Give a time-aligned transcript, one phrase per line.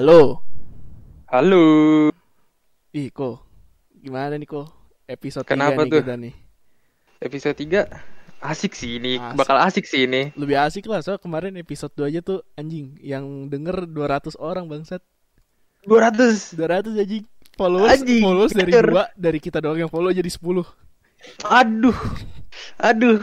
[0.00, 0.40] Halo.
[1.28, 1.64] Halo.
[2.88, 3.36] Ih, Ko.
[3.92, 4.64] Gimana nih, Ko?
[5.04, 6.00] Episode Kenapa 3 nih tuh?
[6.00, 6.34] kita nih.
[7.20, 7.84] Episode 3
[8.40, 9.36] asik sih ini, Asik.
[9.36, 10.32] bakal asik sih ini.
[10.40, 15.04] Lebih asik lah, soalnya kemarin episode 2 aja tuh anjing yang denger 200 orang bangsat.
[15.84, 16.56] 200.
[16.56, 17.28] 200 anjing.
[17.60, 18.86] Followers, Anjing, followers dari kejar.
[18.88, 20.64] dua, dari kita doang yang follow jadi 10.
[21.44, 21.98] Aduh.
[22.80, 23.20] Aduh.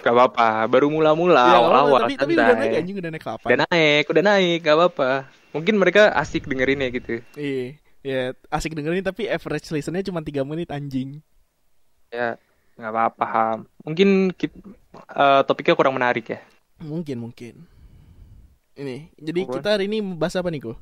[0.00, 3.48] Gak apa-apa, baru mula-mula Ya, apa-apa, awal-awal tapi tapi udah naik anjing udah naik kapan?
[3.50, 5.10] Udah naik, udah naik, gak apa-apa.
[5.50, 7.20] Mungkin mereka asik dengerinnya gitu.
[7.34, 7.76] Iya.
[8.00, 11.20] Ya, asik dengerin tapi average listennya cuma 3 menit anjing.
[12.08, 12.40] Ya,
[12.80, 13.60] nggak apa-apa.
[13.84, 16.40] Mungkin eh, topiknya kurang menarik ya.
[16.80, 17.68] Mungkin, mungkin.
[18.80, 19.52] Ini, jadi Apa?
[19.60, 20.72] kita hari ini bahas apa nih, Ko?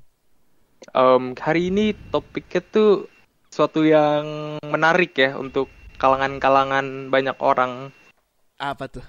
[0.95, 3.11] Em, hari ini topiknya tuh
[3.51, 5.67] suatu yang menarik ya untuk
[5.99, 7.91] kalangan-kalangan banyak orang.
[8.59, 9.07] Apa tuh?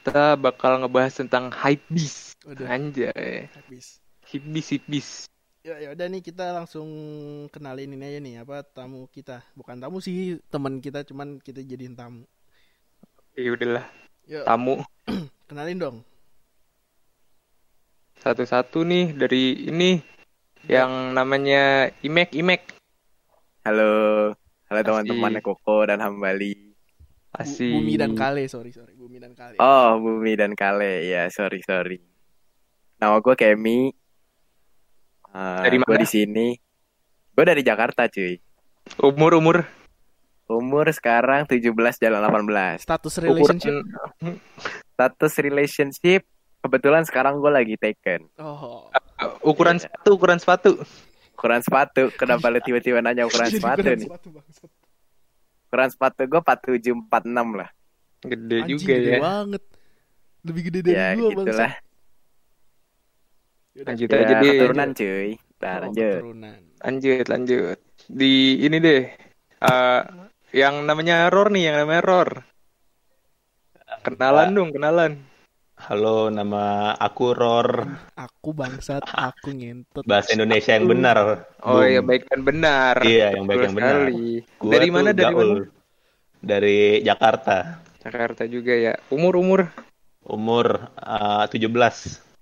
[0.00, 2.40] Kita bakal ngebahas tentang hypebeast.
[2.48, 3.52] Udah Anjay.
[3.52, 4.00] habis.
[4.24, 5.12] Hypebeast, hypebeast.
[5.60, 6.88] Ya, ya udah nih kita langsung
[7.52, 9.44] kenalin ini aja nih apa tamu kita.
[9.52, 12.24] Bukan tamu sih, teman kita cuman kita jadiin tamu.
[13.36, 13.84] Ya udahlah,
[14.26, 14.74] Yuk, tamu
[15.50, 15.96] kenalin dong.
[18.18, 20.02] satu-satu nih dari ini
[20.66, 22.62] yang namanya Imek Imek.
[23.62, 24.32] Halo,
[24.68, 26.67] halo teman-teman Koko dan Hambali.
[27.38, 27.70] Asik.
[27.70, 29.54] Bumi dan Kale, sorry sorry, Bumi dan Kale.
[29.56, 32.02] Oh, Bumi dan Kale, ya sorry sorry.
[32.98, 33.94] Nama gue Kemi.
[35.30, 36.02] Uh, Dari Gue mana?
[36.02, 36.48] di sini.
[37.30, 38.34] Gue dari Jakarta, cuy.
[38.98, 39.56] Umur umur
[40.48, 41.68] Umur sekarang 17
[42.00, 42.80] jalan 18.
[42.80, 43.84] Status relationship.
[43.84, 44.34] ukuran
[44.96, 46.22] Status relationship
[46.58, 48.26] kebetulan sekarang gue lagi taken.
[48.40, 48.88] Oh.
[49.44, 49.92] ukuran Iya.
[49.92, 50.70] sepatu ukuran sepatu.
[51.38, 54.08] Ukuran sepatu, kenapa lu tiba-tiba nanya ukuran sepatu ukuran nih?
[54.10, 54.28] sepatu.
[55.68, 57.04] Ukuran sepatu gue 4746
[57.54, 57.68] lah.
[58.20, 59.18] Gede Anjing, juga gede ya.
[59.20, 59.62] banget.
[60.40, 61.44] Lebih gede dari Ya gua, gitulah.
[61.44, 61.72] Yaudah.
[63.78, 64.50] Lanjut Ya, aja deh.
[64.50, 65.28] keturunan cuy.
[65.58, 66.18] Nah, Oh, lanjut.
[66.18, 66.60] keturunan.
[66.78, 67.78] Lanjut lanjut.
[68.08, 69.02] Di ini deh.
[69.58, 70.00] eh,
[70.54, 72.30] yang namanya Ror nih, yang namanya Ror.
[74.00, 75.12] Kenalan dong, kenalan.
[75.78, 77.70] Halo, nama aku Ror.
[78.18, 80.02] Aku bangsat, aku ngentot.
[80.02, 81.46] Bahasa Indonesia yang benar.
[81.62, 82.98] Oh iya, baik dan benar.
[83.06, 83.96] Iya, yang baik yang benar.
[84.58, 85.10] Gua Dari mana?
[85.14, 85.50] Dari Gaul.
[85.54, 85.70] mana?
[86.42, 87.78] Dari Jakarta.
[88.02, 88.94] Jakarta juga ya.
[89.08, 89.60] Umur umur
[90.28, 90.66] Umur
[90.98, 91.70] uh, 17.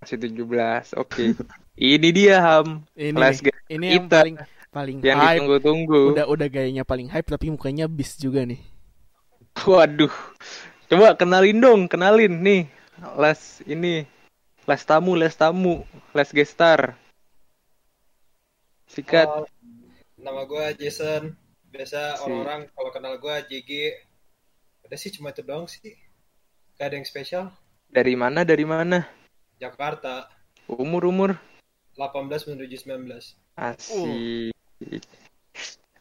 [0.01, 0.97] masih 17.
[0.97, 1.37] Oke.
[1.77, 2.83] ini dia Ham.
[2.97, 4.19] Ini Kelas nih, ini yang kita.
[4.25, 4.37] paling
[4.73, 5.29] paling yang hype.
[5.39, 6.01] ditunggu-tunggu.
[6.17, 8.59] Udah udah gayanya paling hype tapi mukanya bis juga nih.
[9.63, 10.13] Waduh.
[10.89, 12.63] Coba kenalin dong, kenalin nih.
[13.17, 14.07] Les ini.
[14.67, 16.99] Les tamu, les tamu, les gestar.
[18.91, 19.29] Sikat.
[19.29, 19.47] Oh,
[20.19, 21.35] nama gue Jason.
[21.71, 22.23] Biasa Si.
[22.25, 23.71] orang-orang kalau kenal gue JG.
[24.87, 25.95] Udah sih cuma itu doang sih.
[26.79, 27.45] Gak ada yang spesial.
[27.87, 28.43] Dari mana?
[28.43, 29.07] Dari mana?
[29.57, 30.27] Jakarta
[30.67, 31.31] Umur umur.
[31.95, 33.39] 18 menuju 19.
[33.55, 34.51] Asik.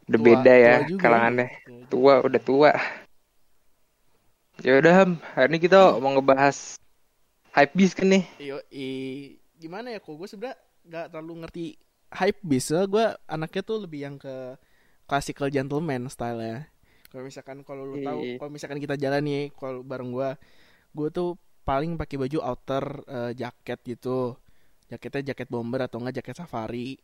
[0.06, 1.46] Udah Tua- beda ya tua kalangannya.
[1.86, 2.72] Tua, udah tua.
[4.58, 6.82] Ya udah Ham, hari ini kita mau ngebahas
[7.56, 8.24] hypebeast kan nih.
[8.38, 11.64] Yo, i- gimana ya kok gue sebenernya nggak terlalu ngerti
[12.12, 14.54] hype bisa gue anaknya tuh lebih yang ke
[15.02, 16.58] classical gentleman style ya
[17.08, 18.36] kalau misalkan kalau lu tahu Iya.
[18.36, 20.30] kalau misalkan kita jalan nih kalau bareng gue
[20.92, 24.36] gue tuh paling pakai baju outer eh, jaket gitu.
[24.86, 26.94] Jaketnya jaket bomber atau enggak jaket safari.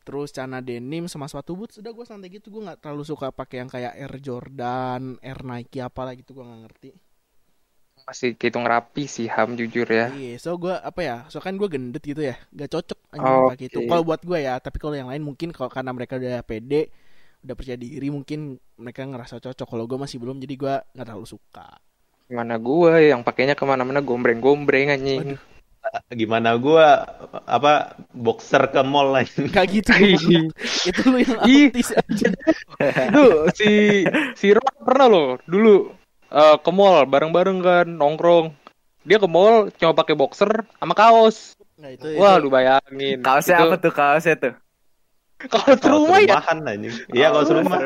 [0.00, 1.76] Terus celana denim sama sepatu boots.
[1.76, 2.48] Udah gue santai gitu.
[2.48, 6.32] Gue nggak terlalu suka pakai yang kayak Air Jordan Air Nike apalah gitu.
[6.32, 6.88] Gue nggak ngerti
[8.12, 10.12] Masih hitung rapi sih Ham jujur ya.
[10.12, 13.48] Iya, so gue apa ya, so kan gue gendut gitu ya, gak cocok anjing Oke.
[13.56, 13.78] pakai itu.
[13.88, 16.92] Kalau buat gue ya, tapi kalau yang lain mungkin kalau karena mereka udah pede,
[17.40, 19.64] udah percaya diri, mungkin mereka ngerasa cocok.
[19.64, 21.80] Kalau gue masih belum, jadi gue nggak terlalu suka.
[22.28, 25.36] Gimana gua yang pakainya ke mana-mana gombreng-gombreng anjing.
[25.36, 25.40] Waduh.
[26.12, 27.04] Gimana gua
[27.48, 29.52] apa boxer ke mall lain.
[29.52, 29.92] Gak gitu,
[30.88, 32.28] itu lu yang autis aja.
[33.08, 33.24] Itu
[33.56, 34.04] si
[34.36, 36.01] si Ron pernah loh dulu
[36.32, 38.46] eh, ke mall bareng-bareng kan nongkrong.
[39.02, 41.58] Dia ke mall cuma pakai boxer sama kaos.
[41.80, 42.42] Nah itu, Wah, itu.
[42.46, 43.18] lu bayangin.
[43.20, 44.54] Kaosnya Itu apa tuh kaosnya tuh?
[45.50, 46.38] Kaos Kalau rumah ya.
[46.38, 46.94] rumahan anjing.
[47.10, 47.78] Iya, kalau rumah.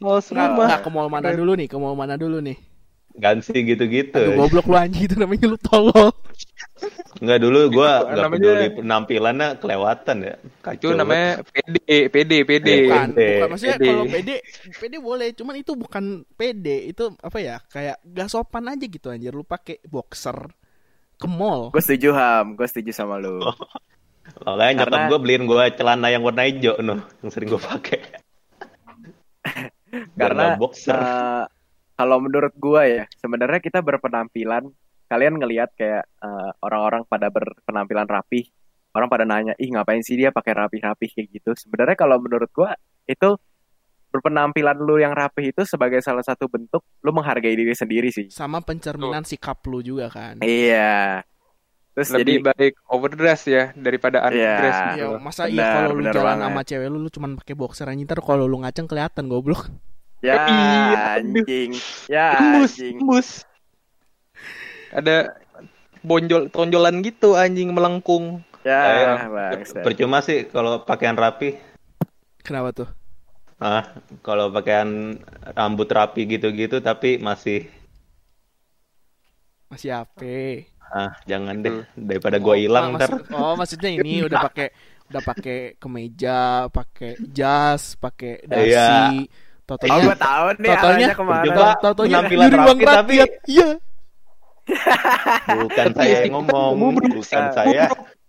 [0.00, 0.66] Kaos rumah.
[0.66, 2.56] nggak, ke mall mana dulu nih, ke mall mana dulu nih.
[3.18, 4.14] ganti gitu-gitu.
[4.14, 6.14] Aduh, goblok lu anjing itu namanya lu tolol.
[7.18, 10.34] Enggak dulu gua Itu enggak namanya- peduli penampilannya kelewatan ya.
[10.36, 11.76] Itu Kacau namanya PD,
[12.08, 12.68] PD, PD.
[12.86, 13.08] Bukan.
[13.48, 14.36] Maksudnya kalau pede,
[14.72, 15.28] pede boleh.
[15.32, 16.76] Cuman itu bukan pede.
[16.86, 17.56] Itu apa ya?
[17.66, 19.30] Kayak gak sopan aja gitu anjir.
[19.30, 20.52] Lu pakai boxer
[21.14, 21.70] ke mall.
[21.70, 23.40] Gue setuju Ham, gue setuju sama lu.
[23.40, 23.58] banget.
[24.44, 27.98] Makanya nyokap Karena- gua beliin gua celana yang warna hijau noh, yang sering gua pakai.
[30.20, 30.92] Karena nggak boxer.
[30.92, 31.44] eh,
[31.96, 34.68] kalau menurut gua ya, sebenarnya kita berpenampilan
[35.08, 38.48] kalian ngelihat kayak eh, orang-orang pada berpenampilan rapi
[38.96, 41.50] orang pada nanya, ih ngapain sih dia pakai rapi-rapi kayak gitu.
[41.54, 42.74] Sebenarnya kalau menurut gua
[43.06, 43.36] itu
[44.08, 48.26] berpenampilan lu yang rapi itu sebagai salah satu bentuk lu menghargai diri sendiri sih.
[48.32, 50.40] Sama pencerminan sikap lu juga kan.
[50.40, 51.22] Iya.
[51.92, 54.88] Terus Lebih jadi baik overdress ya daripada underdress Iya.
[54.96, 55.08] gitu.
[55.12, 56.46] Ya, masa iya kalau lu jalan banget.
[56.48, 59.68] sama cewek lu lu cuman pakai boxer anjing ntar kalau lu ngaceng kelihatan goblok.
[60.24, 61.70] ya Iya, anjing.
[62.08, 62.96] Ya anjing.
[64.92, 65.36] Ada
[66.02, 68.40] bonjol tonjolan gitu anjing melengkung.
[68.66, 69.16] Ya.
[69.84, 71.56] Percuma sih kalau pakaian rapi.
[72.42, 72.88] Kenapa tuh?
[73.58, 73.90] Ah,
[74.22, 75.18] kalau pakaian
[75.52, 77.66] rambut rapi gitu-gitu tapi masih
[79.68, 80.64] Masih apa?
[80.88, 83.12] ah jangan deh daripada gua hilang oh, ntar.
[83.12, 84.68] maksud- oh, maksudnya ini udah pakai
[85.08, 88.72] udah pakai kemeja, pakai jas, pakai dasi.
[88.72, 88.88] Iya.
[89.68, 91.42] Oh, Totonya gua tahu nih Totonya arahnya ke mana.
[91.44, 93.30] Percuma Totonya penampilan nyuri uang rapi tapi rakyat.
[93.44, 93.68] Iya.
[95.64, 97.88] Bukan saya yang ngomong, bukan saya.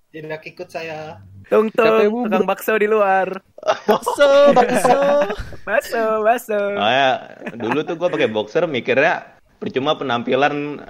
[0.09, 1.21] Tidak ikut saya.
[1.49, 3.41] Tung tung, tukang bakso di luar.
[3.85, 4.99] Bakso, bakso.
[5.69, 6.57] Bakso, bakso.
[6.77, 7.09] Makanya
[7.57, 10.81] dulu tuh gua pakai boxer mikirnya percuma penampilan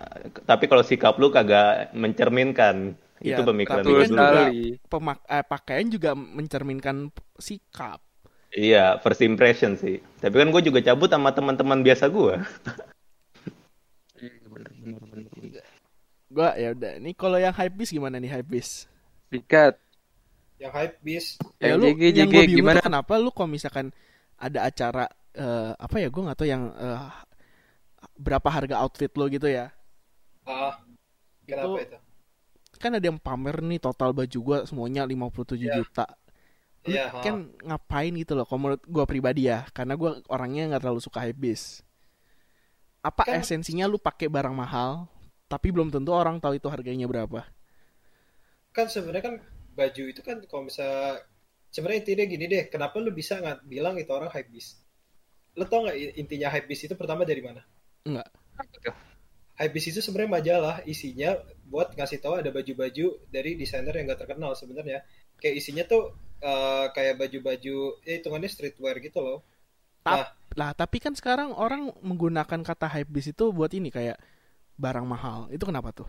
[0.44, 2.96] tapi kalau sikap lu kagak mencerminkan.
[3.20, 4.16] Iya, itu pemikiran tapi Betul kan dulu.
[4.16, 4.64] juga- sekali.
[4.88, 6.96] Pemak eh, pakaian juga mencerminkan
[7.36, 8.00] sikap.
[8.50, 10.00] Iya, first impression sih.
[10.20, 12.40] Tapi kan gue juga cabut sama teman-teman biasa gua.
[14.20, 15.29] Iya, bener, bener, bener.
[16.30, 16.98] Gua ya udah.
[16.98, 18.86] Nih kalau yang hype beast gimana nih hype beast?
[19.28, 19.76] Sikat.
[20.60, 21.26] Yang hype bis.
[21.58, 22.80] Ya Eh, lu JG, yang JG, gue bingung gimana?
[22.80, 23.90] kenapa lu kalau misalkan
[24.36, 27.00] ada acara eh, apa ya gue nggak tahu yang eh,
[28.16, 29.72] berapa harga outfit lo gitu ya
[30.44, 30.80] Ah,
[31.44, 31.98] kenapa Itu- itu?
[32.76, 35.76] kan ada yang pamer nih total baju gua semuanya 57 Iya.
[35.78, 36.06] juta
[36.88, 37.20] Lu Iya, ha.
[37.20, 41.24] kan ngapain gitu loh kalau menurut gua pribadi ya karena gua orangnya nggak terlalu suka
[41.24, 41.84] hypebeast
[43.00, 45.08] apa Kan- esensinya lu pakai barang mahal
[45.50, 47.42] tapi belum tentu orang tahu itu harganya berapa.
[48.70, 49.36] Kan sebenarnya kan
[49.74, 51.18] baju itu kan kalau bisa
[51.74, 54.86] sebenarnya intinya gini deh kenapa lu bisa nggak bilang itu orang hype beast?
[55.58, 57.66] Lu tau nggak intinya hype beast itu pertama dari mana?
[58.06, 58.30] Enggak.
[59.60, 61.36] hype beast itu sebenarnya majalah isinya
[61.68, 65.02] buat ngasih tahu ada baju-baju dari desainer yang nggak terkenal sebenarnya.
[65.42, 66.14] Kayak isinya tuh
[66.46, 67.76] eh, kayak baju-baju
[68.06, 69.42] ya hitungannya streetwear gitu loh.
[70.56, 74.18] Lah tapi kan sekarang orang menggunakan kata hypebeast itu buat ini kayak
[74.80, 75.52] barang mahal.
[75.52, 76.08] Itu kenapa tuh?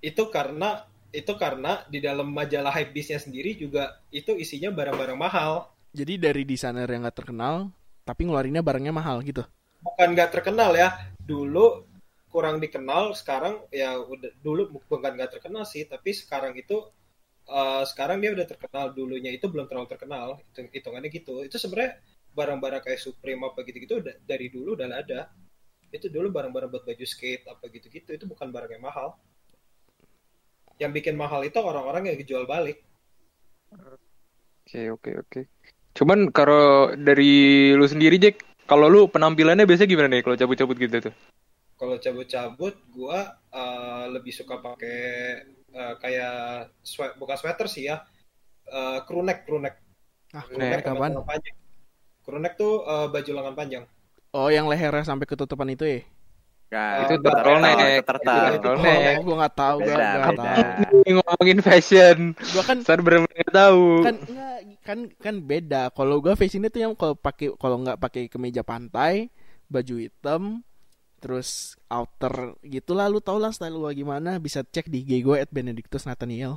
[0.00, 5.68] Itu karena itu karena di dalam majalah hype beastnya sendiri juga itu isinya barang-barang mahal.
[5.92, 7.68] Jadi dari desainer yang nggak terkenal
[8.08, 9.44] tapi ngeluarinnya barangnya mahal gitu?
[9.84, 11.12] Bukan nggak terkenal ya.
[11.20, 11.84] Dulu
[12.32, 16.80] kurang dikenal sekarang ya udah dulu bukan nggak terkenal sih tapi sekarang itu
[17.44, 18.96] eh, sekarang dia udah terkenal.
[18.96, 20.40] Dulunya itu belum terlalu terkenal.
[20.40, 21.44] Hitung hitungannya gitu.
[21.44, 22.00] Itu sebenarnya
[22.32, 25.28] barang-barang kayak Supreme apa gitu-gitu udah dari dulu udah ada
[25.92, 29.14] itu dulu barang-barang buat baju skate apa gitu-gitu itu bukan barang yang mahal.
[30.80, 32.80] Yang bikin mahal itu orang-orang yang dijual balik.
[34.64, 35.40] Oke, oke, oke.
[35.92, 41.12] Cuman kalau dari lu sendiri, Jack, kalau lu penampilannya biasanya gimana nih kalau cabut-cabut gitu
[41.12, 41.14] tuh?
[41.82, 45.02] kalau cabut-cabut gua eh, lebih suka pakai
[45.74, 48.06] eh, kayak swe- bukan sweater sih ya
[48.70, 49.82] eh, crew neck crew neck.
[50.30, 51.56] Ah crew neck panjang.
[52.22, 53.84] Crew neck tuh eh, baju lengan panjang
[54.32, 56.00] oh yang lehernya sampai ketutupan itu ya
[56.72, 58.00] Nah, Itu itu turtleneck.
[58.08, 59.20] turtleneck.
[59.20, 60.32] oh, gue nggak tahu gue tahu
[61.04, 62.18] Ini ngomongin fashion.
[62.32, 63.84] gue kan Saya bener-bener nggak tahu.
[64.00, 68.22] kan enggak kan kan beda kalau gue fashionnya tuh yang kalau pakai kalau nggak pakai
[68.32, 69.28] kemeja pantai
[69.68, 70.64] baju hitam
[71.20, 75.36] terus outer gitu lah lu tau lah style gue gimana bisa cek di IG gue
[75.38, 76.56] at Benedictus Nathaniel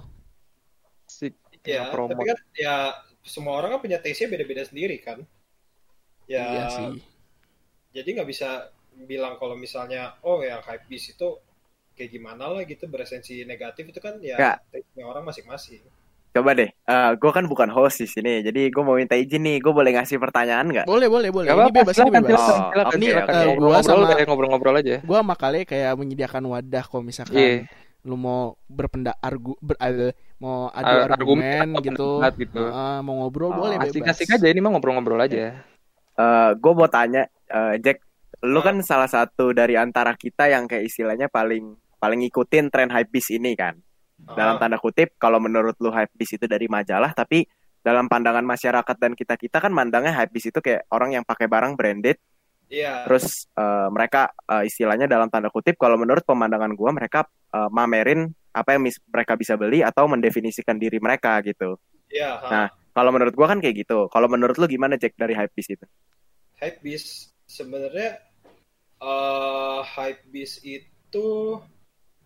[1.06, 1.36] Asik.
[1.62, 2.16] ya Promote.
[2.16, 2.76] tapi kan ya
[3.22, 5.22] semua orang kan punya taste-nya beda-beda sendiri kan
[6.26, 6.88] ya iya sih
[7.96, 8.68] jadi nggak bisa
[9.02, 11.40] bilang kalau misalnya oh yang hype beast itu
[11.94, 14.58] kayak gimana lah gitu beresensi negatif itu kan ya Nggak.
[14.70, 15.80] taste-nya orang masing-masing
[16.36, 19.64] Coba deh, eh gue kan bukan host di sini, jadi gue mau minta izin nih,
[19.64, 20.84] gue boleh ngasih pertanyaan nggak?
[20.84, 23.24] boleh boleh boleh Gak ini apa-apa, bebas ini silakan, bebas silakan, Oh, silakan, oke, silakan.
[23.24, 23.32] oke.
[23.32, 24.96] Gua Ngobrol-ngobrol sama- kayak ngobrol-ngobrol aja.
[25.00, 27.56] gue sama kali kayak menyediakan wadah kalau misalkan Iya.
[28.04, 32.64] lu mau berpendak argu ber, eh, mau adu Ar- argumen atau gitu, gitu.
[32.68, 35.64] Heeh, mau ngobrol Oh, boleh bebas Asik-asik aja ini mah ngobrol-ngobrol aja.
[36.16, 38.00] Eh gue mau tanya, eh, Jack,
[38.48, 43.36] lu kan salah satu dari antara kita yang kayak istilahnya paling paling ngikutin tren hypebeast
[43.36, 43.76] ini kan.
[44.16, 47.44] Dalam Ah, tanda kutip, kalau menurut lu hypebeast itu dari majalah, tapi
[47.84, 51.76] dalam pandangan masyarakat dan kita kita kan mandangnya hypebeast itu kayak orang yang pakai barang
[51.78, 52.18] branded,
[52.72, 57.70] iya terus eh, mereka eh, istilahnya dalam tanda kutip, kalau menurut pemandangan gua mereka eh,
[57.70, 61.76] mamerin apa yang mis- mereka bisa beli atau mendefinisikan diri mereka gitu.
[62.08, 62.48] iya ha.
[62.48, 64.08] Nah, Kalau menurut gua kan kayak gitu.
[64.08, 65.86] Kalau menurut lu gimana Jack dari hypebeast itu?
[66.56, 68.24] hype beast sebenarnya
[69.04, 71.60] eh hype beast itu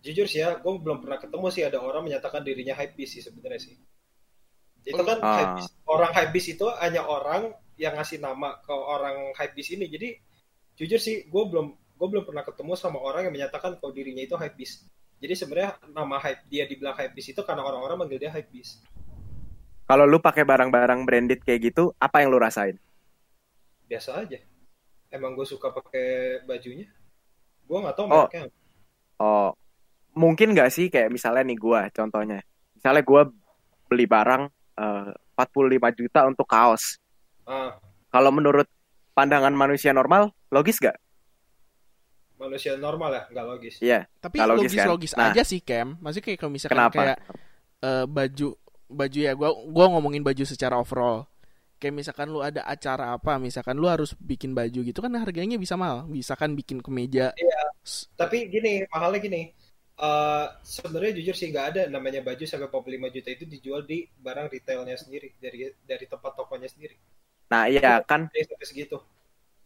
[0.00, 3.60] jujur sih ya, gue belum pernah ketemu sih ada orang menyatakan dirinya hypebeast sih sebenarnya
[3.60, 3.74] sih.
[4.86, 5.34] Itu kan Ah.
[5.36, 5.70] hypebeast.
[5.90, 9.90] orang hypebeast itu hanya orang yang ngasih nama ke orang hypebeast ini.
[9.90, 10.08] Jadi
[10.78, 14.38] jujur sih, gue belum gue belum pernah ketemu sama orang yang menyatakan kalau dirinya itu
[14.38, 14.88] hypebeast.
[15.20, 18.80] Jadi sebenarnya nama hype dia dibilang hypebeast itu karena orang-orang manggil dia hypebeast.
[19.90, 22.78] Kalau lu pakai barang-barang branded kayak gitu, apa yang lu rasain?
[23.90, 24.38] Biasa aja.
[25.10, 26.86] Emang gue suka pakai bajunya.
[27.66, 28.30] Gue nggak tahu Oh.
[28.30, 28.46] mereknya.
[29.18, 29.50] Oh,
[30.14, 32.40] mungkin nggak sih kayak misalnya nih gua contohnya.
[32.72, 33.28] Misalnya gua
[33.84, 34.48] beli barang
[34.80, 36.96] eh, 45 juta untuk kaos.
[37.44, 37.76] Ah,
[38.08, 38.64] Kalau menurut
[39.12, 40.96] pandangan manusia normal, logis gak?
[42.40, 43.74] manusia normal ya, nggak logis.
[43.84, 44.08] Iya.
[44.16, 45.20] Tapi Nggak logis, logis-logis kan?
[45.20, 45.32] Nah.
[45.36, 46.00] aja sih Cam.
[46.00, 46.96] Maksudnya kayak kalau misalkan Kenapa?
[46.96, 47.18] kayak
[47.80, 48.48] eh, baju
[48.90, 51.26] baju ya gua gua ngomongin baju secara overall.
[51.80, 55.74] Kayak misalkan lu ada acara apa, misalkan lu harus bikin baju gitu kan harganya bisa
[55.80, 56.04] mahal.
[56.10, 57.32] Misalkan bikin kemeja.
[57.84, 59.42] S- Tapi gini, mahalnya gini.
[60.00, 64.48] eh sebenarnya jujur sih nggak ada namanya baju sampai 45 juta itu dijual di barang
[64.48, 66.96] retailnya sendiri dari dari tempat tokonya sendiri.
[67.52, 68.96] Nah, iya kan Jadi sampai segitu.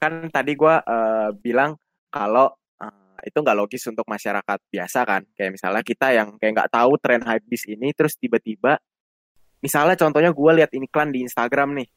[0.03, 1.79] kan tadi gua eh, bilang
[2.11, 2.51] kalau
[2.83, 5.23] eh, itu nggak logis untuk masyarakat biasa kan.
[5.39, 8.79] Kayak misalnya kita yang kayak nggak tahu tren hypebeast ini terus tiba-tiba
[9.65, 11.89] misalnya contohnya gua lihat iklan di Instagram nih.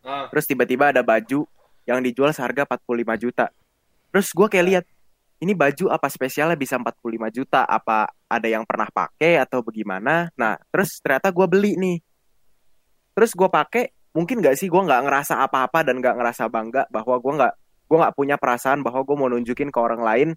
[0.00, 1.44] Ah, Terus tiba-tiba ada baju
[1.84, 3.52] yang dijual seharga 45 juta.
[4.08, 4.84] Terus gua kayak lihat
[5.44, 7.68] ini baju apa spesialnya bisa 45 juta?
[7.68, 10.32] Apa ada yang pernah pakai atau bagaimana?
[10.32, 12.00] Nah, terus ternyata gua beli nih.
[13.12, 17.20] Terus gua pakai, mungkin nggak sih gua nggak ngerasa apa-apa dan nggak ngerasa bangga bahwa
[17.20, 17.54] gua nggak
[17.84, 20.28] gua nggak punya perasaan bahwa gua mau nunjukin ke orang lain.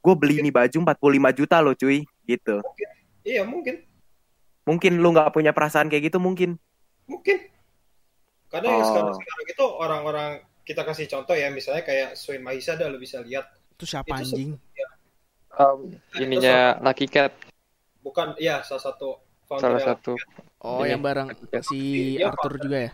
[0.00, 2.56] Gue beli ini baju 45 juta loh cuy, gitu.
[3.20, 3.84] iya mungkin,
[4.70, 6.54] Mungkin lu nggak punya perasaan kayak gitu mungkin.
[7.10, 7.42] mungkin.
[8.46, 8.86] Karena yang Oh.
[8.86, 10.30] sekarang sekarang itu orang-orang
[10.62, 13.50] kita kasih contoh ya, misalnya kayak Swain Mahisa dah lo bisa lihat.
[13.74, 14.50] Itu siapa Itu anjing?
[15.58, 17.34] Um, ininya Lucky Cat
[18.06, 19.18] Bukan, ya salah satu
[19.58, 20.14] salah satu.
[20.62, 21.34] Oh, yang bareng
[21.66, 22.92] si Iya, Arthur juga ya?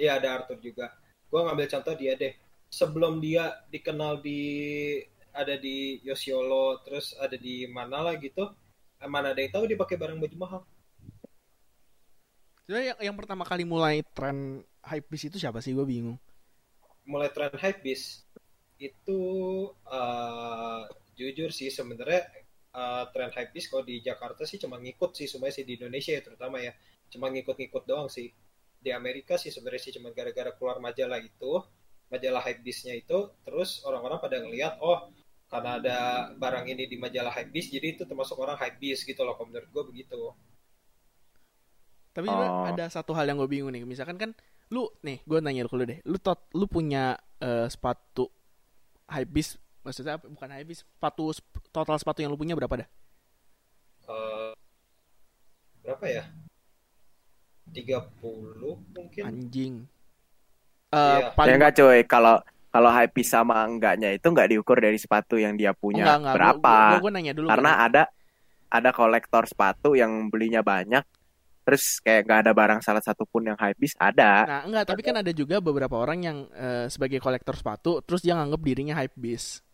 [0.00, 0.96] Iya ada Arthur juga.
[1.28, 2.32] Gua ngambil contoh dia deh.
[2.72, 4.40] Sebelum dia dikenal di
[5.36, 8.48] ada di Yosiolo, terus ada di mana lah gitu.
[8.96, 10.60] eh, Mana ada yang tahu dia pakai barang baju mahal?
[12.66, 15.70] Sebenarnya yang, yang pertama kali mulai tren hypebeast itu siapa sih?
[15.70, 16.18] Gue bingung.
[17.06, 18.26] Mulai tren hypebeast
[18.82, 19.20] itu
[19.70, 20.82] eh,
[21.14, 22.26] jujur sih sebenarnya
[22.74, 26.26] eh, tren hypebeast kalau di Jakarta sih cuma ngikut sih semuanya sih di Indonesia ya
[26.26, 26.74] terutama ya.
[27.06, 28.34] Cuma ngikut-ngikut doang sih.
[28.82, 31.62] Di Amerika sih sebenarnya sih cuma gara-gara keluar majalah itu,
[32.10, 35.06] majalah hypebeastnya itu, terus orang-orang pada ngelihat oh
[35.46, 35.98] karena ada
[36.34, 39.84] barang ini di majalah hypebeast jadi itu termasuk orang hypebeast gitu loh kalau menurut gue
[39.94, 40.34] begitu.
[42.16, 42.64] Tapi juga Oh.
[42.64, 43.84] ada satu hal yang gue bingung nih.
[43.84, 44.32] Misalkan kan
[44.66, 46.00] lu nih, gue nanya dulu deh.
[46.02, 48.32] Lu tot, lu punya eh, sepatu
[49.06, 50.24] hypebeast maksudnya apa?
[50.26, 52.88] bukan hypebeast, sepatu sp- total sepatu yang lu punya berapa dah?
[54.08, 54.50] Eh,
[55.84, 56.24] berapa ya?
[57.70, 59.22] 30 mungkin.
[59.22, 59.74] Anjing.
[60.88, 61.34] Eh Iya.
[61.34, 65.54] paling ya enggak cuy, kalau kalau hype sama enggaknya itu enggak diukur dari sepatu yang
[65.54, 66.34] dia punya enggak, enggak.
[66.34, 66.74] berapa.
[66.74, 67.46] Gua, gua, gua nanya dulu.
[67.46, 68.02] Karena gua- ada
[68.66, 71.02] ada kolektor sepatu yang belinya banyak,
[71.66, 74.46] terus kayak nggak ada barang salah satu pun yang hypebeast ada.
[74.46, 78.38] Nah, enggak, tapi kan ada juga beberapa orang yang eh, sebagai kolektor sepatu terus dia
[78.38, 79.66] nganggap dirinya hypebeast.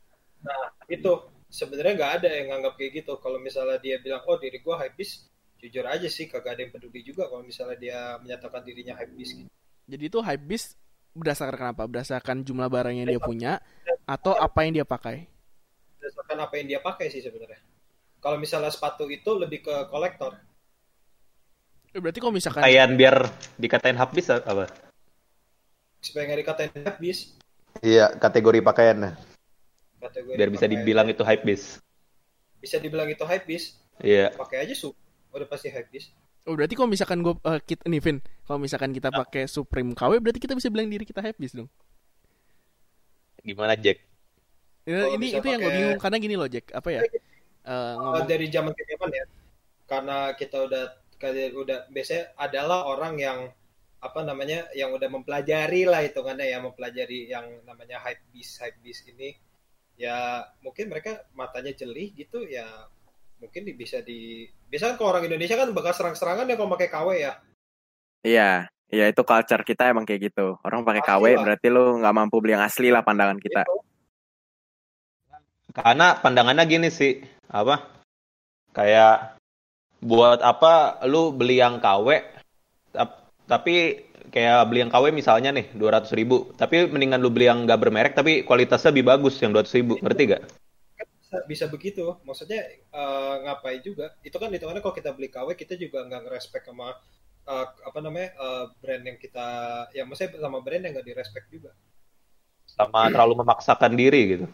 [0.88, 3.12] Itu sebenarnya nggak ada yang nganggap kayak gitu.
[3.20, 5.28] Kalau misalnya dia bilang, oh diri gue hypebeast,
[5.61, 9.50] jujur aja sih kagak ada yang peduli juga kalau misalnya dia menyatakan dirinya hypebeast gitu.
[9.84, 10.80] Jadi itu hypebeast
[11.12, 11.84] berdasarkan apa?
[11.84, 13.61] Berdasarkan jumlah barang yang dia punya
[14.08, 15.28] atau apa yang dia pakai?
[16.00, 17.61] Berdasarkan apa yang dia pakai sih sebenarnya.
[18.22, 20.40] Kalau misalnya sepatu itu lebih ke kolektor.
[21.92, 23.16] Eh, Berarti kalau misalkan Kayak biar
[23.56, 24.64] dikatain habis apa?
[26.00, 27.37] Supaya nggak dikatain hypebeast,
[27.78, 29.14] Iya, kategori pakaian.
[29.96, 31.66] kategori Biar bisa pakai- dibilang itu hypebeast.
[32.58, 34.32] bisa dibilang itu hypebeast, Iya.
[34.34, 34.90] pakai aja su.
[35.30, 36.11] Udah pasti hypebeast.
[36.42, 40.42] Oh, berarti kalau misalkan gue kita nih Vin, kalau misalkan kita pakai Supreme KW berarti
[40.42, 41.70] kita bisa bilang diri kita hypebeast dong.
[43.40, 44.02] Gimana Jack?
[44.82, 47.00] Ya, Kalau ini itu yang gue pakai- bingung karena gini loh Jack, apa ya?
[47.02, 47.14] Eh,
[47.62, 49.25] Oh, ngomong dari zaman ke zaman ya
[49.87, 50.84] karena kita udah
[51.22, 53.38] kayak udah biasanya adalah orang yang
[54.02, 59.06] apa namanya yang udah mempelajari lah hitungannya ya mempelajari yang namanya hype beast hype beast
[59.06, 59.38] ini
[59.94, 62.66] ya mungkin mereka matanya jeli gitu ya
[63.38, 67.08] mungkin di- bisa di biasanya kalau orang Indonesia kan bakal serang-serangan ya kalau pakai KW
[67.22, 67.32] ya
[68.22, 70.54] Iya, iya itu culture kita emang kayak gitu.
[70.62, 71.42] Orang pakai KW lah.
[71.42, 73.66] berarti lu nggak mampu beli yang asli lah pandangan kita.
[73.66, 73.74] Gitu.
[75.74, 77.18] Karena pandangannya gini sih,
[77.50, 77.82] apa?
[78.70, 79.41] Kayak
[80.02, 82.09] buat apa lu beli yang KW
[82.90, 84.02] tap- tapi
[84.35, 86.50] kayak beli yang KW misalnya nih 200 ribu.
[86.59, 89.94] Tapi mendingan lu beli yang gak bermerek tapi kualitasnya lebih bagus yang 200 ribu.
[90.02, 90.42] Ngerti gak?
[91.32, 92.04] bisa bisa begitu.
[92.28, 92.61] Maksudnya
[92.92, 94.12] eh, ngapain juga?
[94.21, 96.92] Itu kan hitungannya kalau kita beli KW kita juga nggak ngerespek sama
[97.49, 99.49] eh, apa namanya eh, brand yang kita
[99.97, 101.73] ya maksudnya sama brand yang nggak direspek juga.
[102.68, 104.47] Sama terlalu memaksakan diri gitu.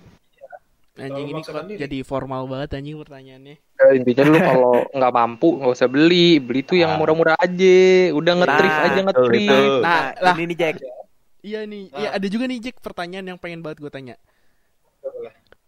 [0.99, 3.57] Anjing ini kok jadi formal banget anjing pertanyaannya.
[3.57, 6.99] Ya, intinya lu kalau nggak mampu nggak usah beli, beli tuh yang Ah.
[6.99, 7.79] murah-murah aja.
[8.13, 9.49] Udah ngetrif Nah, aja ngetrif.
[9.49, 10.35] Nah, Nah, lah.
[10.35, 10.75] ini nih Jack.
[11.39, 12.01] Iya nih, Ah.
[12.03, 14.15] ya ada juga nih Jack pertanyaan yang pengen banget gue tanya.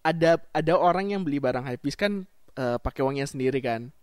[0.00, 2.12] Ada ada orang yang beli barang hypebeast kan
[2.56, 3.94] eh, pakai uangnya sendiri kan.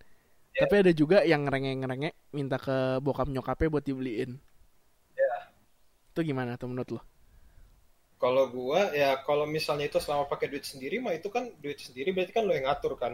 [0.54, 4.40] Tapi ada juga yang ngerengek-ngerengek minta ke bokap nyokapnya buat dibeliin.
[6.10, 7.02] Itu gimana tuh menurut lo?
[8.18, 12.10] Kalau gua ya kalau misalnya itu selama pakai duit sendiri mah itu kan duit sendiri
[12.14, 13.14] berarti kan lo yang ngatur kan.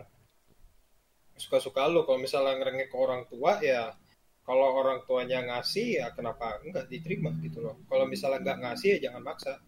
[1.35, 3.91] Suka-suka lo kalau misalnya ngerengek ke orang tua ya
[4.47, 7.75] kalau orang tuanya ngasih ya kenapa enggak diterima gitu loh.
[7.91, 9.59] Kalau misalnya nggak ngasih ya jangan maksa.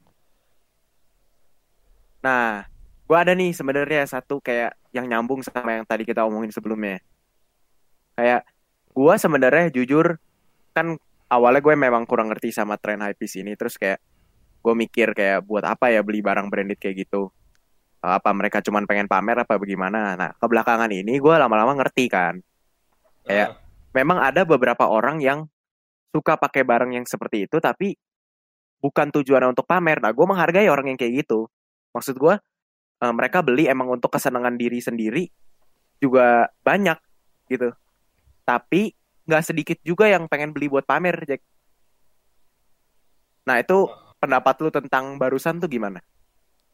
[2.24, 2.66] Nah,
[3.04, 7.04] gua ada nih sebenarnya satu kayak yang nyambung sama yang tadi kita omongin sebelumnya.
[8.16, 8.48] Kayak
[8.96, 10.16] gua sebenarnya jujur
[10.72, 10.96] kan
[11.32, 14.00] awalnya gue memang kurang ngerti sama tren hypebeast ini terus kayak
[14.66, 17.30] gue mikir kayak buat apa ya beli barang branded kayak gitu.
[18.02, 20.18] Apa mereka cuman pengen pamer apa bagaimana?
[20.18, 22.42] Nah, kebelakangan ini gue lama-lama ngerti kan.
[23.26, 23.62] Kayak
[23.94, 25.46] memang ada beberapa orang yang
[26.10, 27.94] suka pakai barang yang seperti itu tapi
[28.82, 30.02] bukan tujuannya untuk pamer.
[30.02, 31.46] Nah, gue menghargai orang yang kayak gitu.
[31.94, 32.34] Maksud gue
[33.06, 35.30] eh, mereka beli emang untuk kesenangan diri sendiri
[36.02, 36.98] juga banyak
[37.54, 37.70] gitu.
[38.46, 38.94] Tapi
[39.26, 41.42] nggak sedikit juga yang pengen beli buat pamer, Jack.
[43.46, 46.00] Nah itu pendapat lu tentang barusan tuh gimana?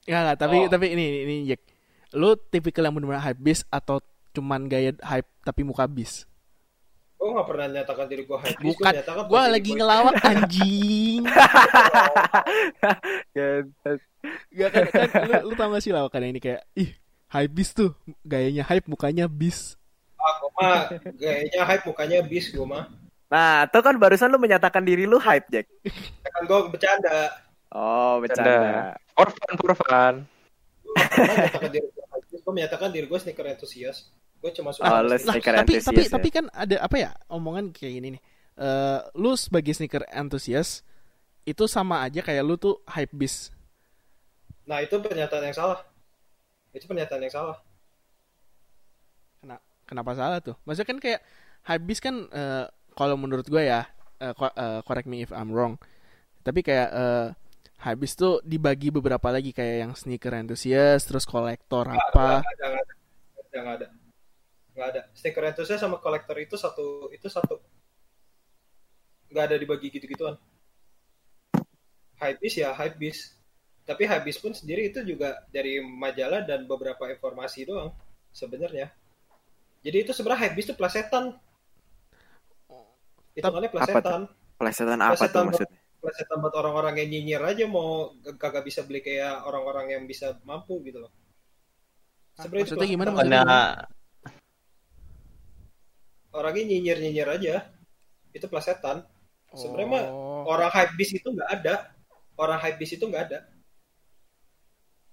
[0.04, 0.70] Ya nggak, tapi Oh.
[0.70, 1.62] tapi ini ini Jack.
[2.12, 6.26] Lu tipikal yang benar-benar hypebeast atau cuman gaya hype tapi muka bis?
[7.16, 8.58] Gue gak pernah nyatakan diri gue hype.
[8.66, 8.94] Bukan,
[9.30, 11.22] Gua lagi ngelawak anjing.
[14.52, 16.94] Gak kan, kan lu, lu tau gak sih lawakan ini kayak ih
[17.30, 17.92] hypebeast tuh
[18.26, 19.78] gayanya hype mukanya bis.
[20.18, 20.82] Ah, gua mah
[21.18, 22.90] gayanya hype mukanya bis gue mah.
[23.32, 25.72] Nah, itu kan barusan lu menyatakan diri lu hype, Jack.
[26.22, 27.32] Kan gue bercanda.
[27.72, 28.92] Oh, bercanda.
[29.16, 30.14] For fun, for fun.
[30.84, 32.28] Gue menyatakan diri gue hype.
[32.36, 34.12] Gue menyatakan diri gue sneaker enthusiast.
[34.38, 35.08] Gue cuma suka Oh, sneaker.
[35.08, 36.12] Lah, sneaker tapi enthusiast tapi ya?
[36.12, 38.22] tapi kan ada apa ya omongan kayak gini nih.
[38.52, 40.84] Eh lu sebagai sneaker enthusiast
[41.42, 43.48] itu sama aja kayak lu tuh hype bis.
[44.68, 45.80] Nah itu pernyataan yang salah.
[46.70, 47.58] Itu pernyataan yang salah.
[49.40, 50.56] Kena- Kenapa salah tuh?
[50.64, 51.22] Maksudnya kan kayak
[51.64, 52.66] hype bis kan eh,
[52.98, 53.88] kalau menurut gue ya,
[54.20, 54.34] eh,
[54.86, 55.80] correct me if I'm wrong.
[56.42, 57.28] Tapi kayak eh,
[57.82, 62.46] hype bis tuh dibagi beberapa lagi kayak yang sneaker enthusiast, terus kolektor apa.
[62.46, 62.68] Nggak ada,
[63.52, 63.88] nggak ada,
[64.78, 65.02] nggak ada.
[65.18, 67.58] Sneaker enthusiast sama kolektor itu satu, itu satu.
[69.34, 70.38] Nggak ada dibagi gitu-gituan.
[72.22, 73.34] Hypebeast ya hypebeast.
[73.82, 77.90] Tapi hypebeast pun sendiri itu juga dari majalah dan beberapa informasi doang
[78.30, 78.94] sebenarnya.
[79.82, 81.34] Jadi itu sebenarnya hypebeast itu plesetan.
[83.36, 84.22] Itu kan plesetan.
[84.58, 85.80] Plesetan apa tuh Plesetan maksudnya?
[86.02, 90.82] Plesetan buat orang-orang yang nyinyir aja mau kagak bisa beli kayak orang-orang yang bisa mampu
[90.86, 91.12] gitu loh.
[92.36, 93.10] Sebenarnya itu Maksudnya gimana?
[93.12, 93.22] plesetan.
[93.22, 93.60] Maksudnya Karena
[96.32, 97.56] orangnya nyinyir-nyinyir aja
[98.32, 99.04] itu plesetan
[99.52, 100.48] Sebenarnya mah Oh.
[100.48, 101.92] orang hype bis itu nggak ada
[102.40, 103.40] orang hype bis itu nggak ada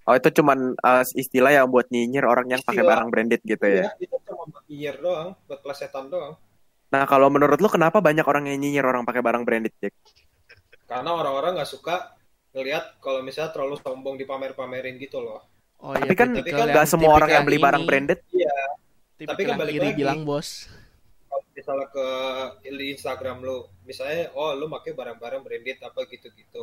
[0.08, 3.92] Oh, itu cuman uh, istilah yang buat nyinyir orang yang pakai barang branded gitu ya.
[3.92, 6.32] Iya, itu cuma buat nyinyir doang buat plesetan doang
[6.88, 9.94] Nah, kalau menurut lu kenapa banyak orang yang nyinyir orang pakai barang branded, Jack?
[10.88, 12.16] karena orang-orang nggak suka
[12.52, 15.44] ngelihat kalau misalnya terlalu sombong dipamer-pamerin gitu loh
[15.78, 18.18] Oh, Tapi kan tapi tipikal kan nggak semua orang yang beli barang ini, branded.
[19.18, 19.98] tipikal Tapi kan balik iri lagi.
[20.00, 20.66] bilang bos.
[21.28, 22.06] kalau misalnya ke
[22.72, 26.62] di Instagram lu misalnya oh lu pakai barang-barang branded apa gitu-gitu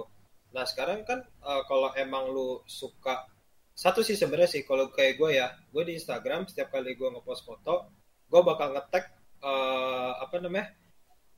[0.55, 3.27] nah sekarang kan eh, kalau emang lu suka
[3.75, 7.43] satu sih sebenarnya sih kalau kayak gue ya gue di Instagram setiap kali gue ngepost
[7.43, 7.91] foto
[8.31, 9.05] gue bakal nge-tag
[9.45, 10.73] eh, apa namanya